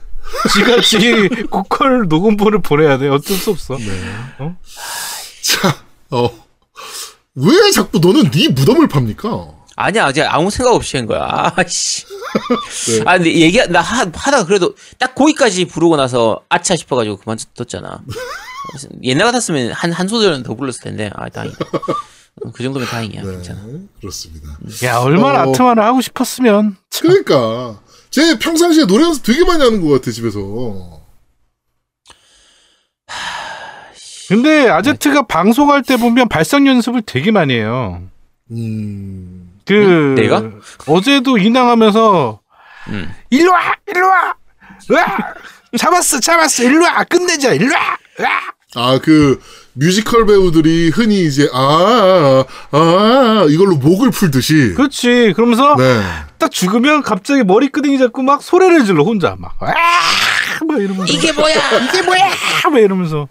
[0.52, 3.08] 지가 지 고퀄 녹음본을 보내야 돼.
[3.08, 3.76] 어쩔 수 없어.
[5.42, 5.76] 자,
[6.10, 6.30] 어.
[7.34, 9.48] 왜 자꾸 너는 네 무덤을 팝니까?
[9.74, 11.52] 아니야, 제가 아무 생각 없이 한 거야.
[11.56, 12.04] 아씨.
[12.88, 13.02] 네.
[13.06, 18.00] 아, 근데 얘기, 나 하, 하다가 그래도 딱 거기까지 부르고 나서 아차 싶어가지고 그만뒀잖아.
[19.02, 21.58] 옛날 같았으면 한, 한 소절은 더 불렀을 텐데, 아, 다행이다.
[22.54, 23.22] 그 정도면 다행이야.
[23.22, 23.60] 네, 괜찮아.
[24.00, 24.48] 그렇습니다.
[24.84, 25.50] 야 얼마나 어.
[25.50, 26.76] 아트만을 하고 싶었으면.
[26.90, 27.08] 참.
[27.08, 27.80] 그러니까
[28.10, 31.00] 제 평상시에 노래 연습 되게 많이 하는 것 같아 집에서.
[34.28, 38.02] 근데 아제트가 방송할 때 보면 발성 연습을 되게 많이 해요.
[38.50, 39.60] 음.
[39.66, 40.14] 그 응?
[40.14, 40.42] 내가?
[40.86, 42.40] 어제도 인왕하면서
[42.88, 43.14] 음.
[43.30, 44.34] 일로 와, 일로 와,
[44.90, 45.34] 와,
[45.78, 48.94] 잡았어, 잡았어, 일로 와, 끝내자, 일로 와, 와.
[48.94, 49.40] 아그
[49.74, 54.74] 뮤지컬 배우들이 흔히 이제 아, 아, 아 이걸로 목을 풀듯이.
[54.74, 55.32] 그렇지.
[55.34, 56.02] 그러면서 네.
[56.38, 59.72] 딱 죽으면 갑자기 머리 끄댕이 잡고 막 소리를 질러 혼자 막, 와,
[60.66, 61.54] 막 이러면서 이게 뭐야?
[61.88, 62.30] 이게 뭐야,
[62.70, 63.28] 막 이러면서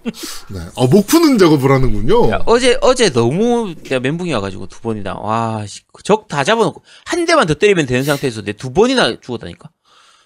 [0.49, 0.59] 네.
[0.77, 2.31] 아, 목 푸는 작업을 하는군요.
[2.31, 5.13] 야, 어제, 어제 너무 내가 멘붕이 와가지고 두 번이나.
[5.15, 5.63] 와,
[6.03, 9.69] 적 다 잡아놓고 한 대만 더 때리면 되는 상태에서 내 두 번이나 죽었다니까.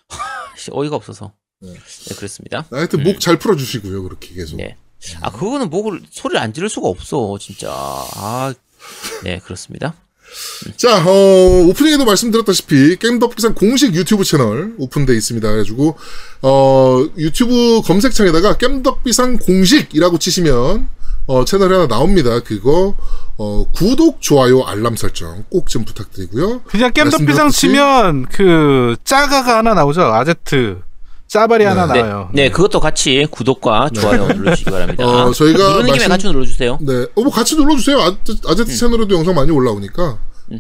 [0.58, 1.34] 씨, 어이가 없어서.
[1.62, 1.74] 네.
[1.74, 2.66] 네, 그렇습니다.
[2.72, 4.58] 하여튼 목 잘 풀어주시고요 그렇게 계속.
[4.58, 4.78] 네.
[5.22, 7.70] 아, 그거는 목을, 소리를 안 지를 수가 없어, 진짜.
[7.72, 8.54] 아,
[9.24, 9.94] 네, 그렇습니다.
[10.76, 15.48] 자, 어, 오프닝에도 말씀드렸다시피 게임덕비상 공식 유튜브 채널 오픈돼 있습니다.
[15.48, 15.96] 그래가지고
[16.42, 20.90] 어, 유튜브 검색창에다가 게임덕비상 공식이라고 치시면
[21.28, 22.40] 어, 채널이 하나 나옵니다.
[22.42, 22.96] 그거
[23.38, 26.62] 어, 구독, 좋아요, 알람 설정 꼭 좀 부탁드리고요.
[26.64, 30.02] 그냥 깸덕비상 말씀드렸듯이- 치면 그 짜가가 하나 나오죠.
[30.02, 30.82] 아제트
[31.36, 32.30] 짜발이 하나 네, 나와요.
[32.34, 35.06] 네, 그것도 같이 구독과 좋아요 눌러주시기 바랍니다.
[35.06, 36.78] 어, 저희가 누르는 김에 말씀- 같이 눌러주세요.
[36.82, 38.00] 네, 어, 뭐 같이 눌러주세요.
[38.00, 38.16] 아,
[38.48, 40.18] 아제트 채널에도 영상 많이 올라오니까.
[40.48, 40.58] 네.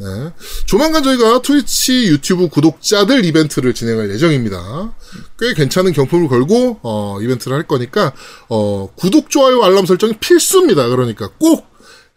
[0.66, 4.94] 조만간 저희가 트위치 유튜브 구독자들 이벤트를 진행할 예정입니다.
[5.40, 8.12] 꽤 괜찮은 경품을 걸고, 어, 이벤트를 할 거니까,
[8.50, 10.88] 어, 구독, 좋아요, 알람 설정이 필수입니다.
[10.90, 11.68] 그러니까 꼭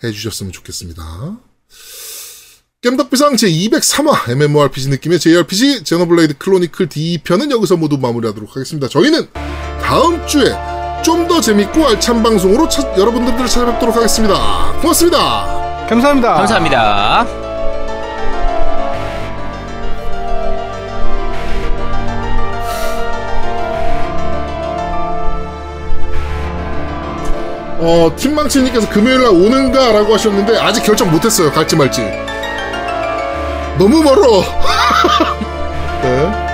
[0.03, 1.37] 해주셨으면 좋겠습니다.
[2.89, 8.87] 겜덕비상 제203화 MMORPG 느낌의 JRPG 제노블레이드 클로니클 D편은 여기서 모두 마무리하도록 하겠습니다.
[8.87, 9.27] 저희는
[9.83, 10.55] 다음 주에
[11.03, 14.73] 좀 더 재밌고 알찬 방송으로 차- 여러분들을 찾아뵙도록 하겠습니다.
[14.81, 15.87] 고맙습니다.
[15.89, 16.35] 감사합니다.
[16.35, 17.27] 감사합니다.
[27.81, 31.53] 어, 팀망치님께서 금요일날 오는가 라고 하셨는데 아직 결정 못했어요.
[31.53, 32.03] 갈지 말지.
[33.79, 34.43] 너무 멀어.
[36.03, 36.48] 네.